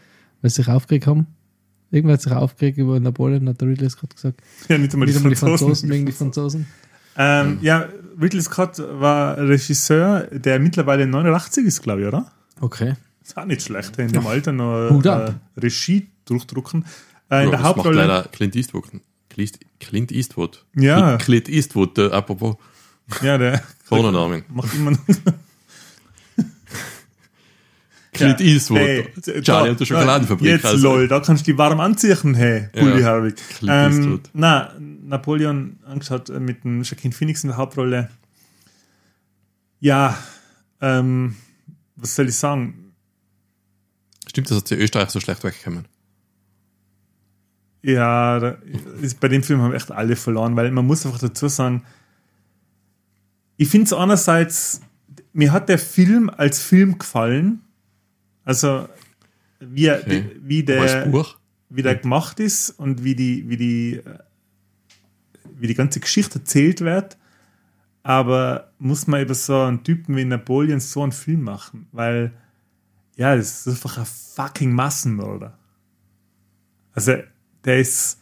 [0.40, 1.26] Weil sie sich aufgeregt haben.
[1.90, 4.40] Irgendwer hat sich aufgeregt über Napoleon, hat der Ridley Scott gesagt.
[4.68, 5.48] Ja, nicht einmal die die Franzosen.
[5.58, 6.66] Franzosen wegen die Franzosen.
[7.16, 7.88] Ähm, ja,
[8.20, 12.30] Ridley Scott war Regisseur, der mittlerweile 89 ist, glaube ich, oder?
[12.60, 12.94] Okay.
[13.24, 15.32] Ist auch nicht schlecht, in dem Alter noch äh.
[15.56, 16.84] Regie durchdrucken.
[17.30, 17.96] Äh, in Ja, der das macht Hauptrolle.
[17.96, 18.84] leider Clint Eastwood.
[19.30, 20.64] Clint- Clint Eastwood.
[20.74, 21.16] Ja.
[21.18, 22.56] Clint Eastwood, äh, apropos
[23.22, 24.44] Ja, der Vordernamen.
[24.48, 24.98] macht immer noch.
[28.18, 28.78] Clint Eastwood.
[28.78, 30.48] Hey, Charlie und die Schokoladenfabrik.
[30.48, 30.94] Jetzt, also.
[30.94, 32.82] lol, da kannst du die warm anziehen, hey, Ja.
[32.82, 33.32] Bully Harvey.
[33.32, 38.10] Clint Ähm, na, Napoleon angeschaut äh, mit dem Joaquin Phoenix in der Hauptrolle.
[39.80, 40.18] Ja,
[40.80, 41.36] ähm,
[41.96, 42.92] was soll ich sagen?
[44.28, 45.86] Stimmt, dass die Österreich so schlecht wegkommen.
[47.82, 48.58] Ja, da
[49.00, 51.84] ist, bei dem Film haben echt alle verloren, weil man muss einfach dazu sagen,
[53.56, 54.80] ich finde es einerseits,
[55.32, 57.60] mir hat der Film als Film gefallen,
[58.48, 58.88] also
[59.60, 60.30] wie, Okay.
[60.40, 61.36] wie Aber als der Buch?
[61.68, 64.18] wie der gemacht ist und wie die, wie die, äh,
[65.54, 67.18] wie die ganze Geschichte erzählt wird.
[68.02, 71.88] Aber muss man über so einen Typen wie Napoleon so einen Film machen?
[71.92, 72.32] Weil,
[73.16, 75.58] ja, das ist einfach ein fucking Massenmörder.
[76.92, 77.16] Also,
[77.64, 78.18] der ist,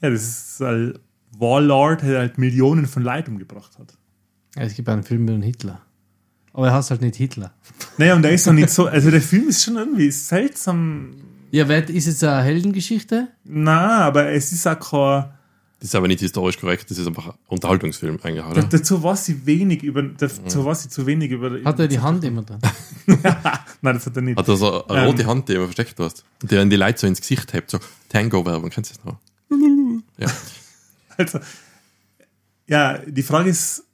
[0.00, 0.98] ja, das ist ein
[1.38, 3.96] Warlord, der halt Millionen von Leid umgebracht hat.
[4.56, 5.80] Ja, es gibt einen Film mit Hitler.
[6.58, 7.52] Aber er heißt halt nicht Hitler.
[7.98, 11.10] Naja, und der ist noch nicht so, also der Film ist schon irgendwie seltsam.
[11.52, 13.28] Ja, wer, ist es eine Heldengeschichte?
[13.44, 15.30] Na, aber es ist auch kein,
[15.78, 18.62] Das ist aber nicht historisch korrekt, das ist einfach ein Unterhaltungsfilm eigentlich, Da, oder?
[18.64, 21.62] dazu weiß ich wenig über, dazu weiß ich zu wenig über.
[21.64, 22.58] Hat er die Hand immer dran?
[23.06, 24.36] Nein, das hat er nicht.
[24.36, 25.06] Hat er so eine Ähm.
[25.06, 26.24] rote Hand, die immer versteckt hast.
[26.42, 27.78] Und der in die Leute so ins Gesicht hebt, so
[28.08, 29.18] Tango-Werbung, kennst du das noch?
[30.18, 30.26] Ja.
[31.16, 31.38] Also,
[32.66, 33.84] ja, die Frage ist,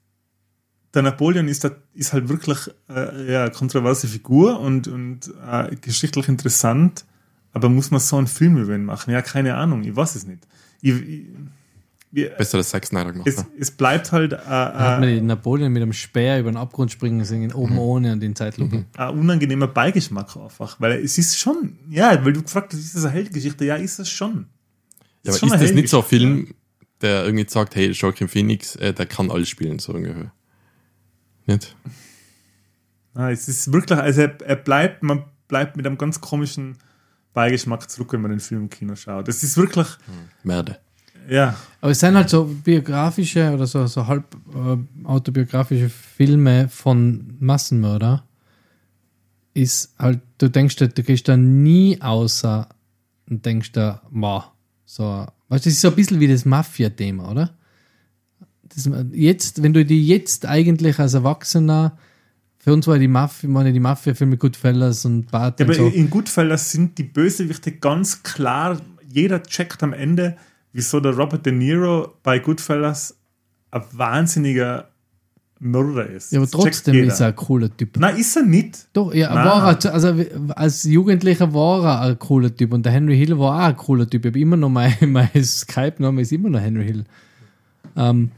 [0.94, 6.28] der Napoleon ist, ist halt wirklich äh, ja, eine kontroverse Figur und, und äh, geschichtlich
[6.28, 7.04] interessant,
[7.52, 9.12] aber muss man so einen Film über ihn machen?
[9.12, 10.46] Ja, keine Ahnung, ich weiß es nicht.
[10.80, 11.22] Ich, ich,
[12.10, 13.26] wir- Besser als Zack Snyder gemacht.
[13.26, 13.46] es, ne?
[13.58, 16.92] es bleibt halt äh, hat man äh, den Napoleon mit einem Speer über den Abgrund
[16.92, 18.84] springen sehen, oben ohne und in Zeitlupe.
[18.96, 23.04] ein unangenehmer Beigeschmack einfach, weil es ist schon, ja, weil du gefragt hast, ist das
[23.04, 23.64] eine Heldgeschichte?
[23.64, 24.46] Ja, ist es schon.
[25.24, 26.04] Ja, aber schon ist das nicht so ein.
[26.04, 26.54] Film,
[27.00, 30.32] der irgendwie sagt, hey, Joaquin Phoenix, äh, der kann alles spielen, so ungefähr?
[31.46, 31.76] Nicht?
[33.14, 36.76] Ah, es ist wirklich, also er, er bleibt, man bleibt mit einem ganz komischen
[37.32, 39.28] Beigeschmack zurück, wenn man den Film im Kino schaut.
[39.28, 39.86] Das ist wirklich,
[40.42, 40.78] Merde.
[41.28, 47.36] ja, Aber es sind halt so biografische oder so, so halb äh, autobiografische Filme von
[47.40, 48.24] Massenmörder.
[49.52, 52.68] Ist halt, du denkst, dir, du gehst da nie außer
[53.30, 54.44] und denkst da, wow,
[54.84, 57.56] so, weißt du, das ist so ein bisschen wie das Mafia-Thema, oder?
[59.12, 61.96] Jetzt, wenn du die jetzt eigentlich als Erwachsener,
[62.58, 65.94] für uns war die Mafia, meine die Mafia-Filme Goodfellas und Bart ja und aber so.
[65.94, 70.36] in Goodfellas sind die Bösewichte ganz klar, jeder checkt am Ende,
[70.72, 73.16] wieso der Robert De Niro bei Goodfellas
[73.70, 74.88] ein wahnsinniger
[75.60, 76.32] Mörder ist.
[76.32, 77.96] Ja, aber Das trotzdem ist er ein cooler Typ.
[77.98, 78.88] Nein, ist er nicht.
[78.92, 79.44] Doch, ja, Nein.
[79.44, 80.14] war er, also
[80.54, 84.08] als Jugendlicher war er ein cooler Typ und der Henry Hill war auch ein cooler
[84.08, 84.24] Typ.
[84.24, 87.04] Ich habe immer noch mein, mein Skype-Name ist immer noch Henry Hill.
[87.96, 88.30] Ähm,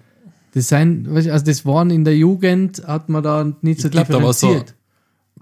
[0.57, 4.09] das sein, also das waren in der Jugend, hat man da nicht so Ich glaub,
[4.09, 4.75] da war so- differenziert.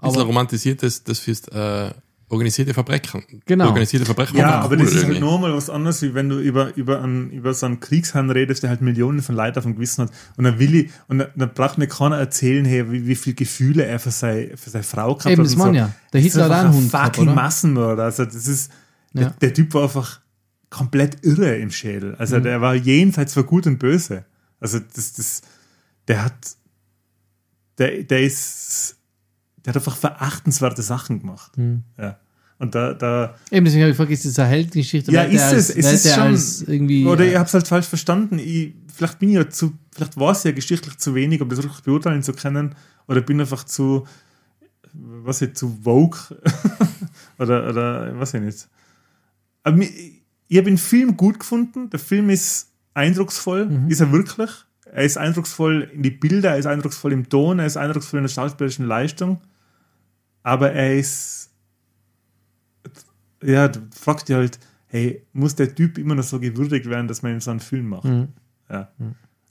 [0.01, 1.89] Ein Aber- romantisiertes, das fürs äh,
[2.27, 3.23] organisierte Verbrechen.
[3.45, 3.67] Genau.
[3.67, 5.19] Organisierte Verbrechen Ja, aber cool das ist halt irgendwie.
[5.21, 8.71] nochmal was anderes, wie wenn du über, über, einen, über so einen Kriegsherrn redest, der
[8.71, 10.11] halt Millionen von Leuten auf dem Gewissen hat.
[10.35, 13.35] Und dann will ich, und dann, dann braucht mir keiner erzählen, hey, wie, wie viel
[13.35, 15.45] Gefühle er für seine, für seine Frau gehabt Eben, hat.
[15.45, 15.77] das und meine so.
[15.77, 15.85] ja.
[16.11, 17.35] Der Das Hitler hat einen ein Hund gehabt, fucking oder?
[17.41, 18.03] Massenmörder.
[18.03, 18.71] Also, das ist,
[19.13, 19.21] Ja.
[19.21, 20.19] der, der Typ war einfach
[20.69, 22.09] komplett irre im Schädel.
[22.11, 22.15] Mhm.
[22.19, 24.25] Also, der war jenseits von Gut und Böse.
[24.59, 25.41] Also, das, das,
[26.07, 26.55] der hat,
[27.77, 28.95] der, der ist,
[29.65, 31.57] der hat einfach verachtenswerte Sachen gemacht.
[31.57, 31.83] Mhm.
[31.97, 32.19] Ja.
[32.57, 35.11] Und da, da, Eben, deswegen habe ich das eine Heldengeschichte?
[35.11, 35.69] Ja, ist es.
[35.71, 37.05] Es ist der schon- als irgendwie.
[37.05, 38.39] Oder äh, ihr habt es halt falsch verstanden.
[38.39, 41.61] Ich, vielleicht bin ich ja zu, vielleicht war es ja geschichtlich zu wenig, um das
[41.61, 42.73] wirklich beurteilen zu können.
[43.07, 44.07] Oder bin einfach zu,
[44.93, 46.17] was ich, zu vogue.
[47.39, 48.69] oder, oder, weiß ich nicht.
[49.63, 49.89] Aber mir,
[50.47, 51.89] ich habe den Film gut gefunden.
[51.89, 53.69] Der Film ist eindrucksvoll.
[53.87, 54.49] Ist er wirklich?
[54.91, 58.23] Er ist eindrucksvoll in die Bilder, er ist eindrucksvoll im Ton, er ist eindrucksvoll in
[58.23, 59.41] der schauspielerischen Leistung.
[60.41, 61.49] Aber er ist,
[63.43, 67.21] ja, du fragst dich halt, hey, muss der Typ immer noch so gewürdigt werden, dass
[67.23, 68.05] man ihm so einen Film macht?
[68.05, 68.29] Mhm.
[68.69, 68.89] Ja.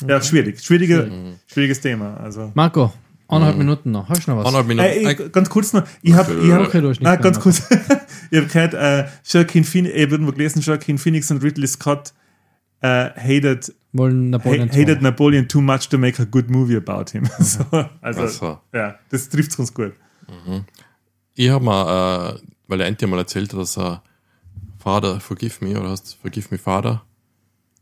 [0.07, 0.61] ja, schwierig.
[0.61, 2.17] Schwierige, Schwieriges Thema.
[2.17, 2.51] Also.
[2.55, 2.93] Marco,
[3.29, 4.09] eineinhalb Minuten noch.
[4.09, 4.47] Hast du noch was?
[4.47, 5.27] Eineinhalb Minuten.
[5.27, 7.43] Äh, ganz kurz noch, ich habe ich hab, Okay, nein, ganz mehr.
[7.43, 7.59] kurz,
[8.31, 12.15] ich habe gehört, äh, Joaquin Phoenix, ich habe irgendwo gelesen, Joaquin Phoenix und Ridley Scott
[12.85, 17.11] äh, hated, Wollen Napoleon ha hated Napoleon too much to make a good movie about
[17.13, 17.27] him.
[17.41, 17.65] so,
[18.03, 18.59] also, so.
[18.73, 19.95] ja, das trifft ganz gut.
[21.35, 24.03] Ich habe mal, äh, weil der Enti mal erzählt hat, dass er
[24.79, 27.03] Father Forgive Me oder hast Forgive Me Father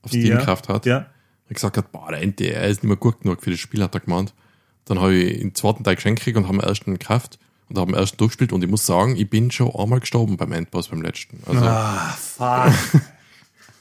[0.03, 0.87] auf Steam ja, gekauft hat.
[0.87, 1.07] Ja.
[1.49, 3.83] Er gesagt hat, boah, der Enti, er ist nicht mehr gut genug für das Spiel,
[3.83, 4.35] hat er gemeint.
[4.85, 7.39] Dann habe ich den zweiten Teil geschenkt gekriegt und haben den ersten gekauft
[7.69, 10.53] und haben den ersten durchgespielt und ich muss sagen, ich bin schon einmal gestorben beim
[10.53, 11.41] Endboss beim letzten.
[11.47, 12.73] Also, Ah, fuck.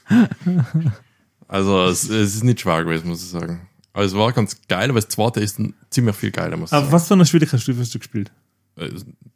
[1.52, 3.68] also es, es ist nicht schwer gewesen, muss ich sagen.
[3.92, 6.72] Aber es war ganz geil, aber das zweite ist ein ziemlich viel geiler, muss ich
[6.72, 6.92] Aber sagen.
[6.92, 8.32] was für eine Schwierigkeitsstufe hast du gespielt?
[8.76, 8.88] äh,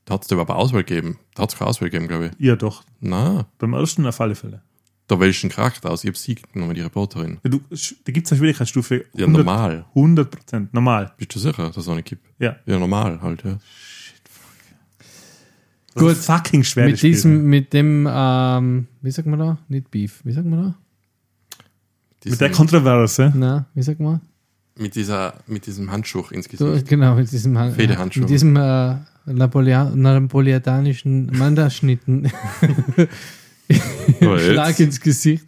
[0.09, 1.19] hat es da überhaupt eine Auswahl gegeben?
[1.35, 2.33] Da hat es keine Auswahl gegeben, glaube ich.
[2.47, 2.85] Ja, doch.
[3.01, 4.63] Na, Beim ersten auf alle Fälle.
[5.09, 6.05] da welchen Charakter aus?
[6.05, 7.39] Ich habe sie genommen, die Reporterin.
[7.45, 9.05] Ja, du, da gibt es eine Schwierigkeitsstufe.
[9.15, 9.85] Ja, normal.
[9.95, 10.73] 100 Prozent.
[10.75, 11.13] Normal.
[11.19, 12.25] Bist du sicher, dass es auch nicht gibt?
[12.39, 12.57] Ja.
[12.65, 13.59] Ja, normal halt, ja.
[15.95, 16.13] Das Gut.
[16.13, 16.87] ist fucking schwer.
[16.87, 19.59] Mit diesem, mit dem, ähm, wie sagt man da?
[19.69, 20.75] Nicht Beef, wie sagt man da?
[22.31, 23.33] Mit der Kontroverse.
[23.35, 24.21] Na, wie sagt man?
[24.79, 26.89] mit, dieser, mit diesem Handschuh ins So, Gesicht.
[26.89, 28.21] genau, mit diesem, Han- Federhandschuh.
[28.21, 32.31] mit diesem äh, Napoleon, napoleonischen Mandaschnitten.
[34.21, 35.47] Schlag ins Gesicht.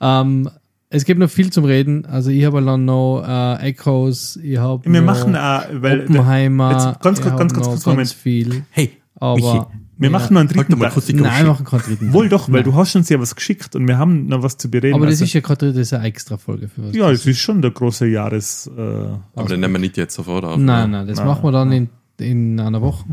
[0.00, 0.48] Ähm,
[0.90, 2.04] es gibt noch viel zum Reden.
[2.06, 6.72] Also ich habe dann noch äh, Echoes, ich habe Wir noch machen auch, weil Oppenheimer,
[6.72, 8.08] Jetzt ganz kurz, ganz kurz, noch kurz, ganz Moment.
[8.12, 8.64] viel.
[8.70, 9.60] Hey, Aber Michi,
[9.98, 10.10] wir ja.
[10.10, 12.12] machen noch einen halt dritten die Nein, wir machen keinen dritten.
[12.12, 12.64] Wohl doch, weil Nein.
[12.70, 14.94] du hast uns ja was geschickt und wir haben noch was zu bereden.
[14.94, 16.94] Aber das Also- ist ja gerade das ist eine extra Folge für was.
[16.94, 18.70] ja, es ist schon der große Jahres.
[18.76, 20.56] Äh, Aber den nehmen wir nicht jetzt sofort auf.
[20.56, 21.88] Nein, nein, das Nein, machen wir dann in,
[22.18, 23.04] in einer Woche.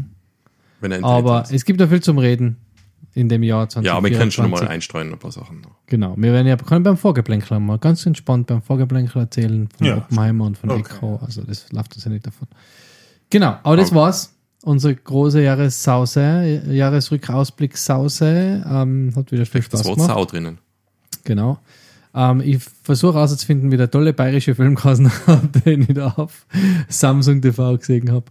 [0.82, 2.58] Wenn er Aber entdeckt es gibt ja viel zum Reden
[3.14, 3.86] in dem Jahr 2024.
[3.88, 5.62] Ja, aber wir können schon mal einstreuen, ein paar Sachen.
[5.62, 5.72] noch.
[5.88, 9.98] Genau, wir werden ja können beim Vorgeplänkel mal ganz entspannt beim Vorgeplänkel erzählen von Ja.
[9.98, 10.82] Oppenheimer und von Okay.
[10.82, 11.20] Echo.
[11.26, 12.48] Also das läuft uns ja nicht davon.
[13.30, 13.96] Genau, aber das Okay.
[13.96, 14.35] war's.
[14.66, 20.18] Unsere große Jahressause, Jahresrückausblick Sause, ähm, hat wieder viel Steckt das Spaß Wort gemacht.
[20.18, 20.58] Sau drinnen.
[21.24, 21.60] Genau.
[22.16, 25.12] Ähm, ich versuche herauszufinden, wie der tolle bayerische Filmkasten
[25.66, 26.48] den ich da auf
[26.90, 28.26] Samsung TV gesehen habe.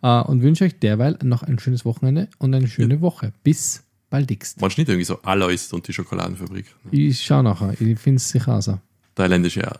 [0.00, 3.32] Äh, und wünsche euch derweil noch ein schönes Wochenende und eine schöne Woche.
[3.42, 4.60] Bis baldigst.
[4.60, 6.66] Manchmal nicht irgendwie so Alois und die Schokoladenfabrik.
[6.92, 8.70] Ich schau nachher, ich finde es sicher aus.
[9.16, 9.72] Thailändische ja,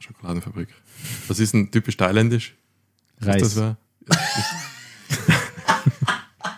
[0.00, 0.68] Schokoladenfabrik.
[1.28, 2.54] Was ist denn typisch thailändisch?
[3.20, 3.42] Reis.
[3.42, 3.76] Das war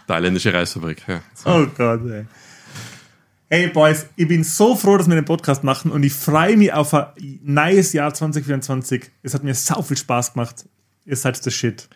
[0.07, 1.03] thailändische Reisfabrik.
[1.07, 1.21] Ja.
[1.45, 2.25] Oh Gott, ey.
[3.49, 6.73] Hey Boys, ich bin so froh, dass wir den Podcast machen und ich freue mich
[6.73, 9.11] auf ein neues Jahr 2024.
[9.23, 10.65] Es hat mir sau viel Spaß gemacht.
[11.05, 11.89] Ihr seid der Shit.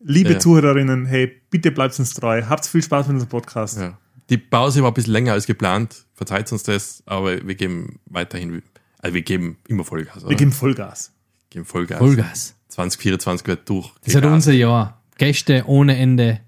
[0.00, 0.38] Liebe Ja.
[0.40, 2.42] Zuhörerinnen, hey, bitte bleibt uns treu.
[2.48, 3.78] Habt viel Spaß mit unserem Podcast.
[3.78, 3.96] Ja.
[4.28, 6.04] Die Pause war ein bisschen länger als geplant.
[6.14, 8.62] Verzeiht uns das, aber wir geben weiterhin,
[8.98, 10.18] also wir geben immer Vollgas.
[10.22, 10.30] Oder?
[10.30, 11.12] Wir geben Vollgas.
[11.50, 11.98] geben Vollgas.
[11.98, 12.54] Vollgas.
[12.68, 13.90] 2024 wird durch.
[14.00, 15.00] Das ist halt unser Jahr.
[15.18, 16.40] Gäste ohne Ende.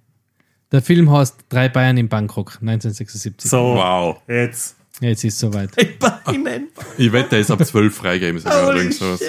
[0.75, 3.49] Der Film heißt Drei Bayern in Bangkok, 1976.
[3.49, 4.20] So, Wow.
[4.27, 4.75] jetzt.
[5.01, 5.70] Jetzt ist es soweit.
[6.99, 8.43] Ich wette, der ist ab 12 freigegeben.
[8.45, 9.20] Holy shit.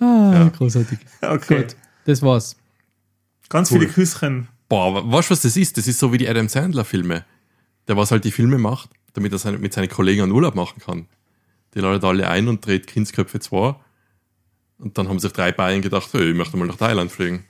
[0.00, 0.98] Ah, großartig.
[1.22, 1.58] Okay.
[1.62, 1.76] Gut,
[2.06, 2.56] das war's.
[3.48, 3.78] Ganz Cool.
[3.80, 4.48] viele Küsschen.
[4.68, 5.76] Boah, aber weißt du, was das ist?
[5.76, 7.24] Das ist so wie die Adam Sandler-Filme.
[7.86, 10.80] Der, was halt die Filme macht, damit er seine, mit seinen Kollegen einen Urlaub machen
[10.84, 11.06] kann.
[11.74, 13.76] Die ladet alle ein und dreht Kindsköpfe 2.
[14.78, 17.44] Und dann haben sich drei Bayern gedacht, hey, ich möchte mal nach Thailand fliegen.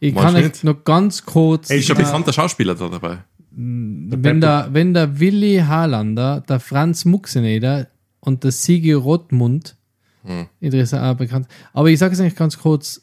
[0.00, 1.70] Ich Meinst kann euch noch ganz kurz.
[1.70, 3.18] Ey, Ist ein äh, bekannter Schauspieler da dabei.
[3.52, 7.88] wenn, der, wenn der Willi Harlander, der Franz Muxeneder
[8.20, 9.76] und der Sigi Rothmund,
[10.22, 10.46] Hm.
[10.60, 11.48] interessant, auch bekannt.
[11.72, 13.00] Aber ich sage es eigentlich ganz kurz: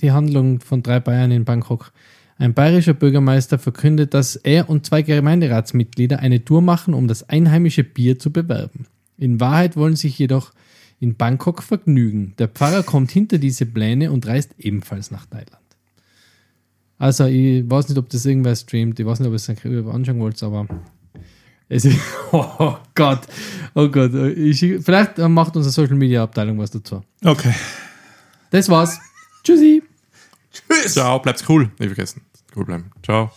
[0.00, 1.92] die Handlung von drei Bayern in Bangkok.
[2.38, 7.84] Ein bayerischer Bürgermeister verkündet, dass er und zwei Gemeinderatsmitglieder eine Tour machen, um das einheimische
[7.84, 8.86] Bier zu bewerben.
[9.18, 10.52] In Wahrheit wollen sich jedoch
[11.00, 12.34] in Bangkok vergnügen.
[12.38, 15.59] Der Pfarrer kommt hinter diese Pläne und reist ebenfalls nach Thailand.
[17.00, 19.00] Also, ich weiß nicht, ob das irgendwer streamt.
[19.00, 20.66] Ich weiß nicht, ob ihr es anschauen wollt, aber
[21.66, 21.98] es ist,
[22.32, 23.20] oh Gott,
[23.74, 24.12] oh Gott.
[24.36, 27.02] Ich, vielleicht macht unsere Social Media Abteilung was dazu.
[27.24, 27.54] Okay.
[28.50, 29.00] Das war's.
[29.42, 29.82] Tschüssi.
[30.52, 30.92] Tschüss.
[30.92, 31.70] Ciao, bleibt's cool.
[31.78, 32.20] Nicht vergessen.
[32.54, 32.90] Cool bleiben.
[33.02, 33.30] Ciao.